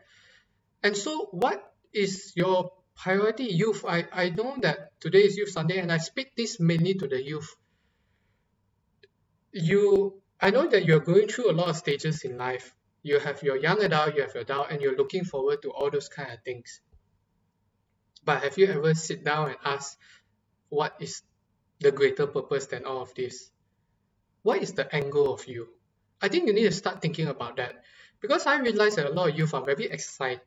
And 0.81 0.95
so 0.95 1.27
what 1.31 1.72
is 1.93 2.33
your 2.35 2.71
priority? 2.95 3.45
Youth. 3.45 3.85
I, 3.87 4.05
I 4.11 4.29
know 4.29 4.55
that 4.61 4.99
today 4.99 5.23
is 5.23 5.37
Youth 5.37 5.49
Sunday 5.49 5.79
and 5.79 5.91
I 5.91 5.97
speak 5.97 6.35
this 6.35 6.59
mainly 6.59 6.95
to 6.95 7.07
the 7.07 7.21
youth. 7.21 7.55
You 9.51 10.21
I 10.41 10.49
know 10.49 10.67
that 10.67 10.85
you're 10.85 10.99
going 10.99 11.27
through 11.27 11.51
a 11.51 11.53
lot 11.53 11.69
of 11.69 11.77
stages 11.77 12.23
in 12.23 12.37
life. 12.37 12.75
You 13.01 13.19
have 13.19 13.43
your 13.43 13.55
young 13.57 13.81
adult, 13.81 14.15
you 14.15 14.21
have 14.23 14.33
your 14.33 14.43
adult, 14.43 14.71
and 14.71 14.81
you're 14.81 14.97
looking 14.97 15.23
forward 15.23 15.61
to 15.61 15.71
all 15.71 15.89
those 15.89 16.09
kind 16.09 16.31
of 16.31 16.41
things. 16.43 16.81
But 18.25 18.43
have 18.43 18.57
you 18.57 18.67
ever 18.67 18.93
sit 18.93 19.23
down 19.23 19.49
and 19.49 19.57
ask 19.63 19.97
what 20.69 20.95
is 20.99 21.21
the 21.79 21.91
greater 21.91 22.27
purpose 22.27 22.65
than 22.67 22.85
all 22.85 23.01
of 23.01 23.13
this? 23.13 23.51
What 24.41 24.61
is 24.61 24.73
the 24.73 24.93
angle 24.93 25.33
of 25.33 25.47
you? 25.47 25.67
I 26.21 26.29
think 26.29 26.47
you 26.47 26.53
need 26.53 26.63
to 26.63 26.71
start 26.71 27.01
thinking 27.01 27.27
about 27.27 27.57
that 27.57 27.83
because 28.21 28.45
I 28.45 28.59
realize 28.59 28.95
that 28.95 29.05
a 29.05 29.13
lot 29.13 29.29
of 29.29 29.37
youth 29.37 29.53
are 29.53 29.63
very 29.63 29.85
excited 29.85 30.41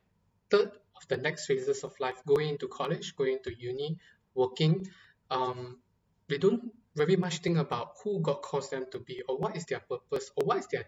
the 1.07 1.17
next 1.17 1.45
phases 1.45 1.83
of 1.83 1.93
life, 1.99 2.21
going 2.25 2.49
into 2.49 2.67
college, 2.67 3.15
going 3.15 3.39
to 3.43 3.53
uni, 3.57 3.97
working. 4.35 4.87
Um, 5.29 5.79
they 6.27 6.37
don't 6.37 6.71
very 6.95 7.15
much 7.15 7.39
think 7.39 7.57
about 7.57 7.93
who 8.03 8.19
God 8.21 8.41
calls 8.41 8.69
them 8.69 8.85
to 8.91 8.99
be 8.99 9.21
or 9.27 9.37
what 9.37 9.55
is 9.55 9.65
their 9.65 9.79
purpose 9.79 10.31
or 10.35 10.45
what 10.45 10.57
is 10.57 10.67
their 10.67 10.85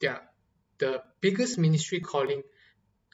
their 0.00 0.20
the 0.78 1.02
biggest 1.20 1.58
ministry 1.58 2.00
calling 2.00 2.42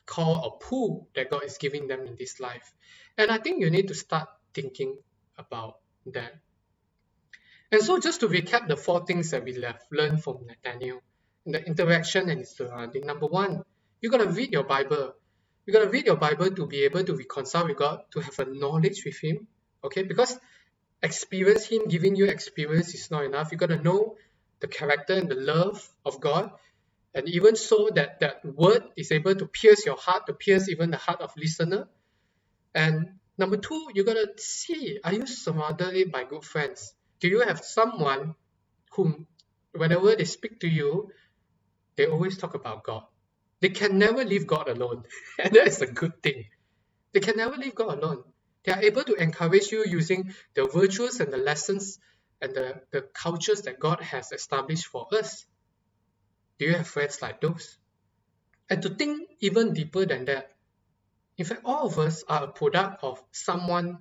call 0.07 0.45
or 0.45 0.59
pull 0.59 1.09
that 1.15 1.31
God 1.31 1.45
is 1.45 1.57
giving 1.59 1.89
them 1.89 2.07
in 2.07 2.17
this 2.19 2.41
life. 2.41 2.75
And 3.17 3.31
I 3.31 3.39
think 3.39 3.61
you 3.61 3.71
need 3.71 3.89
to 3.89 3.95
start 3.95 4.29
thinking 4.53 4.99
about 5.39 5.79
that. 6.13 6.35
And 7.73 7.83
so 7.83 7.99
just 7.99 8.21
to 8.21 8.29
recap 8.29 8.69
the 8.69 8.77
four 8.77 9.07
things 9.07 9.31
that 9.31 9.45
we 9.45 9.55
left 9.57 9.91
learned 9.91 10.23
from 10.23 10.47
Nathaniel 10.47 11.01
in 11.47 11.53
the 11.53 11.67
interaction 11.67 12.29
and 12.29 12.43
its 12.43 12.57
surrounding. 12.57 13.07
Number 13.07 13.27
one, 13.27 13.63
you 14.01 14.11
gotta 14.11 14.29
read 14.29 14.53
your 14.53 14.65
Bible. 14.65 15.15
You 15.67 15.73
gotta 15.73 15.89
read 15.89 16.07
your 16.07 16.17
Bible 16.17 16.51
to 16.51 16.67
be 16.67 16.85
able 16.85 17.05
to 17.05 17.17
reconcile 17.17 17.67
with 17.67 17.79
God, 17.79 18.03
to 18.13 18.21
have 18.21 18.39
a 18.39 18.45
knowledge 18.47 19.05
with 19.05 19.19
Him. 19.23 19.47
Okay, 19.85 20.03
because 20.03 20.39
experience 21.03 21.67
Him 21.67 21.89
giving 21.89 22.17
you 22.17 22.27
experience 22.27 22.95
is 22.95 23.11
not 23.11 23.25
enough. 23.25 23.53
You 23.53 23.59
gotta 23.59 23.83
know 23.83 24.17
the 24.61 24.69
character 24.69 25.15
and 25.15 25.29
the 25.29 25.35
love 25.35 25.89
of 26.05 26.21
God 26.21 26.51
and 27.15 27.29
even 27.29 27.57
so 27.57 27.91
that 27.95 28.21
that 28.21 28.45
word 28.45 28.83
is 28.97 29.13
able 29.13 29.35
to 29.35 29.47
pierce 29.47 29.87
your 29.87 29.97
heart 29.97 30.27
to 30.27 30.35
pierce 30.35 30.69
even 30.69 30.91
the 30.91 30.97
heart 30.97 31.21
of 31.21 31.33
listener 31.37 31.89
and 32.75 33.07
number 33.39 33.57
two 33.57 33.89
you 33.95 34.05
got 34.05 34.15
to 34.15 34.29
see 34.37 34.99
are 35.05 35.15
you 35.15 35.27
surrounded 35.27 36.11
by 36.13 36.25
good 36.25 36.45
friends 36.45 36.95
do 37.21 37.29
you 37.29 37.41
have 37.41 37.61
someone 37.65 38.35
whom 38.93 39.27
whenever 39.73 40.15
they 40.17 40.25
speak 40.25 40.61
to 40.61 40.69
you 40.69 41.11
they 41.97 42.07
always 42.07 42.39
talk 42.39 42.55
about 42.55 42.83
god 42.85 43.05
they 43.65 43.73
can 43.81 43.99
never 43.99 44.25
leave 44.33 44.47
god 44.55 44.69
alone 44.69 45.03
and 45.39 45.55
that 45.55 45.67
is 45.73 45.81
a 45.87 45.91
good 46.03 46.23
thing 46.23 46.45
they 47.13 47.21
can 47.29 47.37
never 47.43 47.57
leave 47.65 47.75
god 47.75 47.99
alone 47.99 48.23
they 48.65 48.73
are 48.73 48.83
able 48.91 49.05
to 49.11 49.15
encourage 49.27 49.71
you 49.73 49.85
using 49.87 50.35
the 50.55 50.67
virtues 50.77 51.21
and 51.21 51.33
the 51.33 51.43
lessons 51.51 51.99
and 52.43 52.55
the, 52.55 52.69
the 52.93 53.03
cultures 53.25 53.63
that 53.63 53.81
god 53.89 54.01
has 54.13 54.33
established 54.33 54.87
for 54.87 55.07
us 55.21 55.47
do 56.59 56.67
you 56.67 56.75
have 56.75 56.87
friends 56.87 57.21
like 57.21 57.41
those? 57.41 57.79
And 58.71 58.83
to 58.83 58.91
think 58.91 59.29
even 59.41 59.75
deeper 59.75 60.07
than 60.07 60.25
that, 60.27 60.53
in 61.37 61.45
fact, 61.45 61.63
all 61.65 61.87
of 61.87 61.99
us 61.99 62.25
are 62.29 62.45
a 62.45 62.53
product 62.53 63.03
of 63.03 63.23
someone 63.33 63.99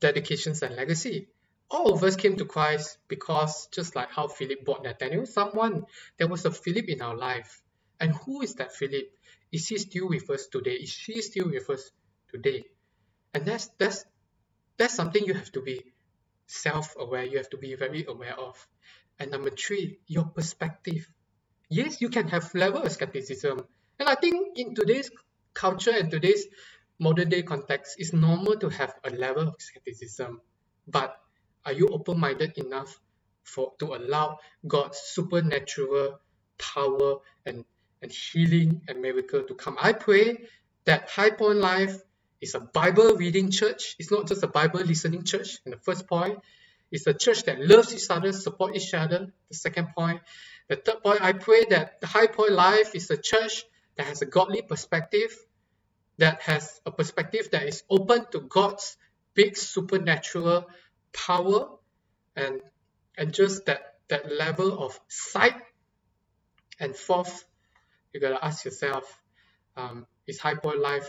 dedications 0.00 0.62
and 0.62 0.76
legacy. 0.76 1.28
All 1.70 1.92
of 1.92 2.04
us 2.04 2.16
came 2.16 2.36
to 2.36 2.44
Christ 2.44 2.98
because 3.08 3.68
just 3.72 3.96
like 3.96 4.10
how 4.10 4.28
Philip 4.28 4.64
bought 4.64 4.84
Nathaniel, 4.84 5.26
someone 5.26 5.84
there 6.18 6.28
was 6.28 6.44
a 6.44 6.50
Philip 6.50 6.88
in 6.88 7.02
our 7.02 7.16
life. 7.16 7.61
And 8.02 8.12
who 8.12 8.42
is 8.42 8.56
that 8.56 8.74
Philip? 8.74 9.08
Is 9.52 9.68
he 9.68 9.78
still 9.78 10.08
with 10.08 10.28
us 10.28 10.48
today? 10.48 10.74
Is 10.74 10.90
she 10.90 11.22
still 11.22 11.48
with 11.48 11.70
us 11.70 11.90
today? 12.30 12.64
And 13.32 13.46
that's 13.46 13.68
that's 13.78 14.04
that's 14.76 14.94
something 14.94 15.24
you 15.24 15.34
have 15.34 15.52
to 15.52 15.62
be 15.62 15.80
self-aware, 16.46 17.24
you 17.24 17.38
have 17.38 17.48
to 17.50 17.56
be 17.56 17.74
very 17.76 18.04
aware 18.06 18.38
of. 18.38 18.66
And 19.18 19.30
number 19.30 19.50
three, 19.50 20.00
your 20.08 20.24
perspective 20.24 21.08
yes, 21.72 22.00
you 22.00 22.10
can 22.10 22.28
have 22.28 22.54
level 22.54 22.82
of 22.82 22.92
skepticism. 22.92 23.64
And 23.98 24.08
I 24.08 24.14
think 24.16 24.58
in 24.58 24.74
today's 24.74 25.10
culture 25.54 25.92
and 25.92 26.10
today's 26.10 26.44
modern 26.98 27.30
day 27.30 27.42
context, 27.42 27.96
it's 27.98 28.12
normal 28.12 28.56
to 28.58 28.68
have 28.68 28.94
a 29.04 29.10
level 29.10 29.48
of 29.48 29.54
skepticism. 29.58 30.40
But 30.86 31.16
are 31.64 31.72
you 31.72 31.88
open-minded 31.88 32.58
enough 32.58 33.00
for 33.44 33.72
to 33.78 33.94
allow 33.94 34.38
God's 34.66 34.98
supernatural 34.98 36.20
power 36.58 37.16
and, 37.46 37.64
and 38.02 38.12
healing 38.12 38.82
and 38.88 39.00
miracle 39.00 39.42
to 39.44 39.54
come? 39.54 39.76
I 39.80 39.92
pray 39.92 40.46
that 40.84 41.08
High 41.08 41.30
Point 41.30 41.58
Life 41.58 42.00
is 42.40 42.54
a 42.54 42.60
Bible 42.60 43.16
reading 43.16 43.50
church. 43.50 43.94
It's 43.98 44.10
not 44.10 44.26
just 44.26 44.42
a 44.42 44.48
Bible 44.48 44.80
listening 44.80 45.24
church 45.24 45.58
in 45.64 45.70
the 45.70 45.78
first 45.78 46.06
point. 46.08 46.40
It's 46.90 47.06
a 47.06 47.14
church 47.14 47.44
that 47.44 47.58
loves 47.60 47.94
each 47.94 48.10
other, 48.10 48.32
support 48.32 48.76
each 48.76 48.92
other. 48.92 49.32
The 49.48 49.56
second 49.56 49.88
point, 49.96 50.20
the 50.68 50.76
third 50.76 51.02
point, 51.02 51.22
I 51.22 51.32
pray 51.32 51.64
that 51.70 52.00
the 52.00 52.06
High 52.06 52.26
Point 52.26 52.52
Life 52.52 52.94
is 52.94 53.10
a 53.10 53.16
church 53.16 53.64
that 53.96 54.06
has 54.06 54.22
a 54.22 54.26
godly 54.26 54.62
perspective, 54.62 55.36
that 56.18 56.42
has 56.42 56.80
a 56.84 56.90
perspective 56.90 57.50
that 57.52 57.62
is 57.64 57.82
open 57.88 58.26
to 58.32 58.40
God's 58.40 58.96
big 59.34 59.56
supernatural 59.56 60.66
power 61.12 61.68
and 62.36 62.60
and 63.16 63.32
just 63.32 63.66
that 63.66 63.94
that 64.08 64.30
level 64.30 64.82
of 64.82 64.98
sight. 65.08 65.56
And 66.80 66.96
fourth, 66.96 67.44
you 68.14 68.20
gotta 68.20 68.44
ask 68.44 68.64
yourself, 68.64 69.04
um, 69.76 70.06
is 70.26 70.38
High 70.38 70.54
Point 70.54 70.80
Life 70.80 71.08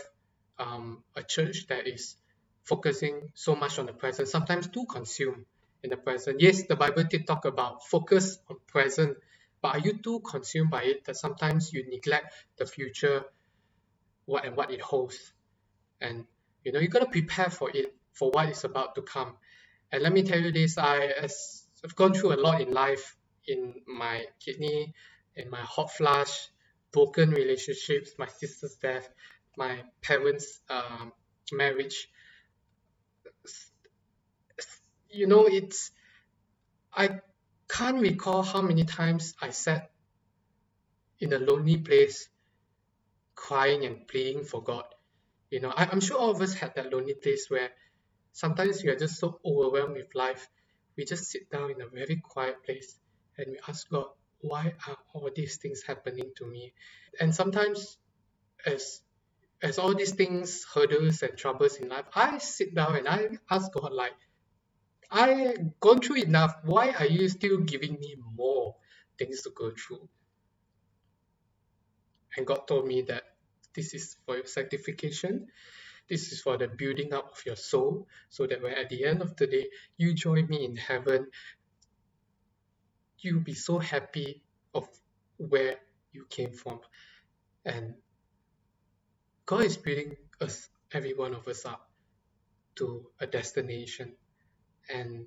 um, 0.58 1.02
a 1.16 1.22
church 1.22 1.66
that 1.68 1.86
is 1.86 2.16
focusing 2.64 3.30
so 3.34 3.54
much 3.54 3.78
on 3.78 3.86
the 3.86 3.92
present, 3.92 4.28
sometimes 4.28 4.68
too 4.68 4.86
consumed 4.86 5.44
in 5.82 5.90
the 5.90 5.96
present? 5.96 6.40
Yes, 6.40 6.66
the 6.66 6.76
Bible 6.76 7.04
did 7.04 7.26
talk 7.26 7.44
about 7.44 7.84
focus 7.84 8.38
on 8.48 8.56
present, 8.66 9.16
but 9.62 9.76
are 9.76 9.80
you 9.80 9.94
too 9.94 10.20
consumed 10.20 10.70
by 10.70 10.84
it 10.84 11.04
that 11.04 11.16
sometimes 11.16 11.72
you 11.72 11.88
neglect 11.88 12.34
the 12.58 12.66
future 12.66 13.24
what 14.26 14.44
and 14.44 14.56
what 14.56 14.70
it 14.70 14.80
holds? 14.80 15.32
And 16.00 16.24
you 16.64 16.72
know 16.72 16.80
you 16.80 16.88
got 16.88 17.00
to 17.00 17.06
prepare 17.06 17.50
for 17.50 17.70
it 17.72 17.94
for 18.12 18.30
what 18.30 18.48
is 18.48 18.64
about 18.64 18.94
to 18.94 19.02
come. 19.02 19.36
And 19.92 20.02
let 20.02 20.12
me 20.12 20.22
tell 20.22 20.40
you 20.40 20.50
this 20.52 20.78
i 20.78 21.06
as 21.06 21.62
i've 21.84 21.94
gone 21.94 22.14
through 22.14 22.34
a 22.34 22.40
lot 22.40 22.60
in 22.60 22.72
life 22.72 23.16
in 23.46 23.74
my 23.86 24.24
kidney 24.40 24.94
in 25.36 25.50
my 25.50 25.60
hot 25.60 25.92
flush 25.92 26.48
broken 26.96 27.30
relationships 27.30 28.12
my 28.18 28.28
sister's 28.40 28.76
death 28.76 29.08
my 29.56 29.82
parents 30.02 30.60
um, 30.70 31.12
marriage 31.52 32.08
you 35.10 35.26
know 35.26 35.46
it's 35.46 35.90
i 36.92 37.20
can't 37.68 38.00
recall 38.00 38.42
how 38.42 38.62
many 38.62 38.84
times 38.84 39.34
I 39.40 39.50
sat 39.50 39.90
in 41.18 41.32
a 41.32 41.38
lonely 41.38 41.76
place 41.78 42.28
crying 43.34 43.84
and 43.84 44.06
pleading 44.06 44.44
for 44.44 44.62
God. 44.62 44.84
You 45.50 45.60
know, 45.60 45.70
I, 45.70 45.88
I'm 45.90 46.00
sure 46.00 46.18
all 46.18 46.30
of 46.30 46.40
us 46.40 46.54
had 46.54 46.74
that 46.76 46.92
lonely 46.92 47.14
place 47.14 47.46
where 47.48 47.70
sometimes 48.32 48.82
we 48.82 48.90
are 48.90 48.96
just 48.96 49.18
so 49.18 49.40
overwhelmed 49.44 49.96
with 49.96 50.14
life. 50.14 50.48
We 50.96 51.04
just 51.04 51.24
sit 51.30 51.50
down 51.50 51.70
in 51.72 51.80
a 51.80 51.88
very 51.88 52.16
quiet 52.16 52.64
place 52.64 52.96
and 53.38 53.48
we 53.50 53.58
ask 53.68 53.88
God, 53.88 54.06
why 54.44 54.74
are 54.86 54.98
all 55.12 55.30
these 55.34 55.56
things 55.56 55.82
happening 55.86 56.32
to 56.36 56.46
me? 56.46 56.72
And 57.20 57.34
sometimes 57.34 57.98
as 58.66 59.00
as 59.62 59.78
all 59.78 59.94
these 59.94 60.12
things, 60.12 60.64
hurdles 60.74 61.22
and 61.22 61.38
troubles 61.38 61.76
in 61.76 61.88
life, 61.88 62.04
I 62.14 62.38
sit 62.38 62.74
down 62.74 62.96
and 62.96 63.08
I 63.08 63.28
ask 63.50 63.72
God 63.72 63.92
like, 63.92 64.12
I 65.10 65.54
gone 65.80 66.00
through 66.00 66.22
enough. 66.22 66.54
Why 66.64 66.90
are 66.90 67.06
you 67.06 67.28
still 67.28 67.58
giving 67.60 67.94
me 67.98 68.16
more 68.34 68.76
things 69.18 69.42
to 69.42 69.50
go 69.50 69.70
through? 69.70 70.08
And 72.36 72.46
God 72.46 72.66
told 72.68 72.86
me 72.86 73.02
that 73.02 73.22
this 73.74 73.94
is 73.94 74.16
for 74.26 74.36
your 74.36 74.46
sanctification. 74.46 75.46
This 76.08 76.32
is 76.32 76.42
for 76.42 76.58
the 76.58 76.68
building 76.68 77.14
up 77.14 77.32
of 77.32 77.46
your 77.46 77.56
soul, 77.56 78.06
so 78.28 78.46
that 78.46 78.60
when 78.62 78.74
at 78.74 78.90
the 78.90 79.04
end 79.04 79.22
of 79.22 79.36
the 79.36 79.46
day 79.46 79.68
you 79.96 80.12
join 80.12 80.46
me 80.48 80.64
in 80.64 80.76
heaven, 80.76 81.28
you'll 83.24 83.40
be 83.40 83.54
so 83.54 83.78
happy 83.78 84.42
of 84.74 84.88
where 85.36 85.76
you 86.12 86.26
came 86.28 86.52
from. 86.52 86.80
And 87.64 87.94
God 89.46 89.64
is 89.64 89.76
building 89.76 90.16
us, 90.40 90.68
every 90.92 91.14
one 91.14 91.34
of 91.34 91.48
us 91.48 91.64
up 91.64 91.88
to 92.76 93.06
a 93.20 93.26
destination. 93.26 94.12
And 94.88 95.26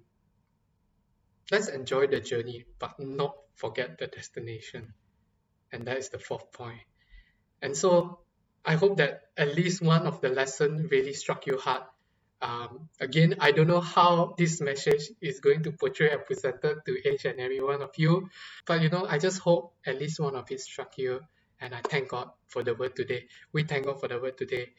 let's 1.51 1.67
enjoy 1.67 2.07
the 2.07 2.19
journey, 2.19 2.65
but 2.79 2.99
not 2.99 3.35
forget 3.55 3.97
the 3.97 4.07
destination. 4.07 4.93
And 5.71 5.85
that 5.87 5.97
is 5.97 6.09
the 6.09 6.19
fourth 6.19 6.51
point. 6.51 6.81
And 7.61 7.75
so 7.75 8.19
I 8.63 8.75
hope 8.75 8.97
that 8.97 9.23
at 9.35 9.55
least 9.55 9.81
one 9.81 10.05
of 10.05 10.21
the 10.21 10.29
lesson 10.29 10.87
really 10.91 11.13
struck 11.13 11.47
you 11.47 11.57
hard. 11.57 11.83
Um, 12.41 12.89
again, 13.01 13.35
I 13.39 13.51
don't 13.51 13.67
know 13.67 13.81
how 13.81 14.35
this 14.37 14.61
message 14.61 15.09
is 15.21 15.39
going 15.39 15.63
to 15.63 15.71
portray 15.71 16.11
and 16.11 16.25
presented 16.25 16.77
to 16.85 17.09
each 17.09 17.25
and 17.25 17.39
every 17.39 17.61
one 17.61 17.81
of 17.81 17.91
you, 17.97 18.29
but 18.65 18.81
you 18.81 18.89
know, 18.89 19.05
I 19.09 19.17
just 19.17 19.39
hope 19.39 19.73
at 19.85 19.99
least 19.99 20.19
one 20.19 20.35
of 20.35 20.51
it 20.51 20.61
struck 20.61 20.97
you. 20.97 21.21
And 21.59 21.73
I 21.73 21.81
thank 21.81 22.09
God 22.09 22.29
for 22.47 22.63
the 22.63 22.75
word 22.75 22.95
today. 22.95 23.25
We 23.53 23.63
thank 23.63 23.85
God 23.85 23.99
for 23.99 24.07
the 24.07 24.19
word 24.19 24.37
today. 24.37 24.69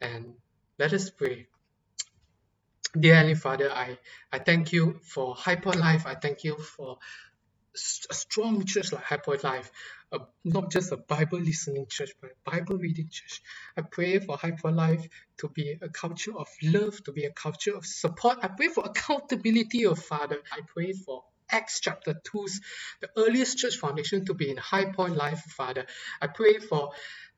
And 0.00 0.34
let 0.78 0.92
us 0.92 1.10
pray. 1.10 1.48
Dear 2.98 3.16
Heavenly 3.16 3.34
Father, 3.34 3.70
I, 3.72 3.98
I 4.32 4.38
thank 4.38 4.72
you 4.72 5.00
for 5.02 5.34
Hyper 5.34 5.72
Life. 5.72 6.06
I 6.06 6.14
thank 6.14 6.44
you 6.44 6.56
for 6.56 6.98
a 8.10 8.14
strong 8.14 8.64
church 8.64 8.92
like 8.92 9.04
Hyper 9.04 9.36
Life, 9.42 9.70
a, 10.12 10.20
not 10.44 10.70
just 10.70 10.92
a 10.92 10.96
Bible 10.96 11.40
listening 11.40 11.86
church, 11.88 12.12
but 12.20 12.30
a 12.30 12.50
Bible 12.50 12.78
reading 12.78 13.08
church. 13.10 13.42
I 13.76 13.82
pray 13.82 14.18
for 14.18 14.36
Hyper 14.36 14.70
Life 14.70 15.06
to 15.38 15.48
be 15.48 15.76
a 15.80 15.88
culture 15.88 16.36
of 16.36 16.48
love, 16.62 17.02
to 17.04 17.12
be 17.12 17.24
a 17.24 17.32
culture 17.32 17.76
of 17.76 17.84
support. 17.84 18.38
I 18.42 18.48
pray 18.48 18.68
for 18.68 18.84
accountability 18.84 19.86
of 19.86 19.98
Father. 19.98 20.38
I 20.52 20.60
pray 20.66 20.92
for 20.92 21.24
Acts 21.50 21.80
chapter 21.80 22.14
2's, 22.14 22.60
the 23.00 23.08
earliest 23.16 23.58
church 23.58 23.76
foundation 23.76 24.24
to 24.26 24.34
be 24.34 24.50
in 24.50 24.56
High 24.56 24.92
Point 24.92 25.16
Life, 25.16 25.40
Father. 25.42 25.86
I 26.20 26.26
pray 26.28 26.58
for 26.58 26.92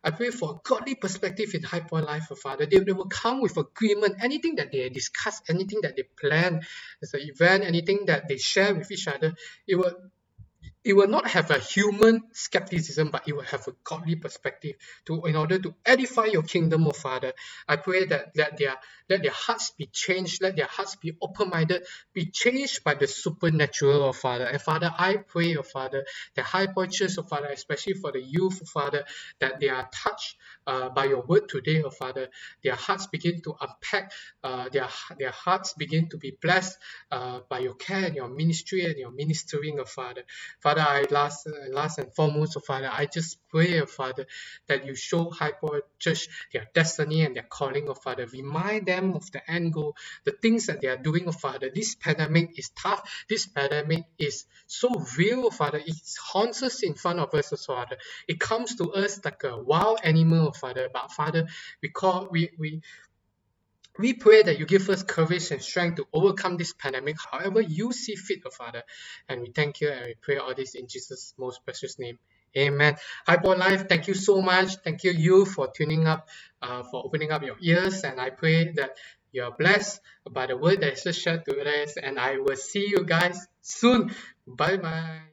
I 0.04 0.12
pray 0.12 0.30
for 0.30 0.52
a 0.52 0.54
godly 0.62 0.94
perspective 0.94 1.54
in 1.54 1.64
High 1.64 1.80
Point 1.80 2.06
Life, 2.06 2.28
Father. 2.40 2.66
They, 2.66 2.78
they 2.78 2.92
will 2.92 3.08
come 3.08 3.40
with 3.40 3.56
agreement. 3.56 4.16
Anything 4.22 4.54
that 4.54 4.70
they 4.70 4.88
discuss, 4.90 5.42
anything 5.48 5.80
that 5.82 5.96
they 5.96 6.04
plan 6.04 6.60
as 7.02 7.14
an 7.14 7.20
event, 7.22 7.64
anything 7.64 8.06
that 8.06 8.28
they 8.28 8.36
share 8.36 8.74
with 8.76 8.90
each 8.92 9.08
other, 9.08 9.34
it 9.66 9.74
will 9.74 9.92
it 10.84 10.94
will 10.94 11.08
not 11.08 11.28
have 11.28 11.50
a 11.50 11.58
human 11.58 12.22
skepticism, 12.32 13.10
but 13.10 13.28
it 13.28 13.34
will 13.34 13.42
have 13.42 13.66
a 13.68 13.72
godly 13.84 14.16
perspective 14.16 14.76
to 15.06 15.24
in 15.26 15.36
order 15.36 15.58
to 15.58 15.74
edify 15.84 16.26
your 16.26 16.42
kingdom, 16.42 16.86
O 16.86 16.92
Father. 16.92 17.32
I 17.68 17.76
pray 17.76 18.06
that 18.06 18.32
let 18.36 18.56
their 18.58 18.76
let 19.08 19.22
their 19.22 19.32
hearts 19.32 19.72
be 19.72 19.86
changed, 19.86 20.42
let 20.42 20.56
their 20.56 20.66
hearts 20.66 20.96
be 20.96 21.16
open-minded, 21.20 21.86
be 22.12 22.26
changed 22.26 22.84
by 22.84 22.94
the 22.94 23.06
supernatural, 23.06 24.04
O 24.04 24.12
Father. 24.12 24.44
And 24.44 24.60
Father, 24.60 24.92
I 24.96 25.16
pray, 25.16 25.56
O 25.56 25.62
Father, 25.62 26.04
the 26.34 26.42
high 26.42 26.66
church, 26.90 27.18
O 27.18 27.22
Father, 27.22 27.48
especially 27.48 27.94
for 27.94 28.12
the 28.12 28.22
youth, 28.22 28.60
O 28.62 28.66
Father, 28.66 29.04
that 29.40 29.60
they 29.60 29.68
are 29.68 29.88
touched 29.92 30.36
uh, 30.68 30.90
by 30.90 31.06
your 31.06 31.22
word 31.22 31.48
today, 31.50 31.82
O 31.82 31.90
Father. 31.90 32.28
Their 32.64 32.76
hearts 32.76 33.08
begin 33.08 33.42
to 33.42 33.54
unpack, 33.60 34.12
uh, 34.44 34.70
their 34.70 34.88
their 35.18 35.32
hearts 35.32 35.74
begin 35.74 36.10
to 36.10 36.18
be 36.18 36.38
blessed 36.42 36.78
uh, 37.12 37.40
by 37.50 37.60
your 37.60 37.76
care 37.76 38.06
and 38.06 38.16
your 38.16 38.28
ministry 38.28 38.86
and 38.86 38.98
your 38.98 39.12
ministering, 39.12 39.80
O 39.80 39.86
Father. 39.86 40.24
Father, 40.62 40.82
I 40.82 41.04
last 41.10 41.48
last 41.70 41.98
and 42.00 42.14
foremost, 42.14 42.56
oh 42.58 42.60
Father, 42.60 42.90
I 42.92 43.06
just 43.06 43.38
pray, 43.50 43.80
oh 43.80 43.86
Father, 43.86 44.26
that 44.68 44.86
you 44.86 44.96
show 44.96 45.30
Hyper 45.30 45.82
Church 46.00 46.28
their 46.52 46.66
destiny 46.74 47.24
and 47.24 47.36
their 47.36 47.44
calling, 47.48 47.88
oh 47.88 47.94
Father. 47.94 48.26
Remind 48.32 48.86
them 48.86 49.14
of 49.14 49.30
the 49.32 49.48
end 49.50 49.74
goal, 49.74 49.96
the 50.26 50.32
things 50.32 50.66
that 50.66 50.82
they 50.82 50.88
are 50.88 50.98
doing, 50.98 51.24
oh 51.28 51.32
Father. 51.32 51.70
This 51.74 51.94
pandemic 51.96 52.58
is 52.58 52.70
tough. 52.70 53.02
This 53.30 53.46
pandemic 53.46 54.04
is 54.18 54.46
so 54.66 54.90
real, 55.18 55.46
oh 55.46 55.50
Father. 55.50 55.78
It 55.84 55.96
haunts 56.32 56.62
us 56.64 56.82
in 56.82 56.94
front 56.94 57.20
of 57.20 57.34
us, 57.34 57.52
oh 57.52 57.56
Father. 57.58 57.98
It 58.28 58.40
comes 58.40 58.76
to 58.76 58.92
us 58.94 59.24
like 59.24 59.44
a 59.44 59.58
wild 59.58 60.00
animal, 60.04 60.48
oh 60.48 60.52
Father. 60.58 60.88
But 60.92 61.12
Father, 61.12 61.46
we 61.82 61.88
call 61.90 62.28
we 62.30 62.50
we 62.58 62.82
we 63.98 64.14
pray 64.14 64.42
that 64.42 64.58
you 64.58 64.66
give 64.66 64.88
us 64.90 65.02
courage 65.02 65.50
and 65.50 65.62
strength 65.62 65.96
to 65.96 66.06
overcome 66.12 66.56
this 66.56 66.72
pandemic, 66.72 67.16
however 67.30 67.60
you 67.60 67.92
see 67.92 68.16
fit, 68.16 68.40
oh 68.46 68.50
Father. 68.50 68.82
And 69.28 69.40
we 69.42 69.52
thank 69.54 69.80
you 69.80 69.90
and 69.90 70.06
we 70.06 70.14
pray 70.20 70.38
all 70.38 70.54
this 70.54 70.74
in 70.74 70.88
Jesus' 70.88 71.34
most 71.38 71.64
precious 71.64 71.98
name. 71.98 72.18
Amen. 72.56 72.96
Hyper 73.26 73.56
Life, 73.56 73.88
thank 73.88 74.08
you 74.08 74.14
so 74.14 74.40
much. 74.40 74.76
Thank 74.76 75.04
you, 75.04 75.12
you, 75.12 75.44
for 75.44 75.68
tuning 75.76 76.06
up, 76.06 76.28
uh, 76.62 76.82
for 76.84 77.04
opening 77.04 77.32
up 77.32 77.42
your 77.42 77.56
ears. 77.60 78.04
And 78.04 78.20
I 78.20 78.30
pray 78.30 78.72
that 78.72 78.96
you're 79.32 79.52
blessed 79.52 80.00
by 80.30 80.46
the 80.46 80.56
word 80.56 80.80
that 80.80 81.04
is 81.06 81.16
shared 81.16 81.44
to 81.46 81.82
us. 81.82 81.96
And 81.96 82.18
I 82.18 82.38
will 82.38 82.56
see 82.56 82.88
you 82.88 83.04
guys 83.04 83.46
soon. 83.62 84.14
Bye 84.46 84.78
bye. 84.78 85.27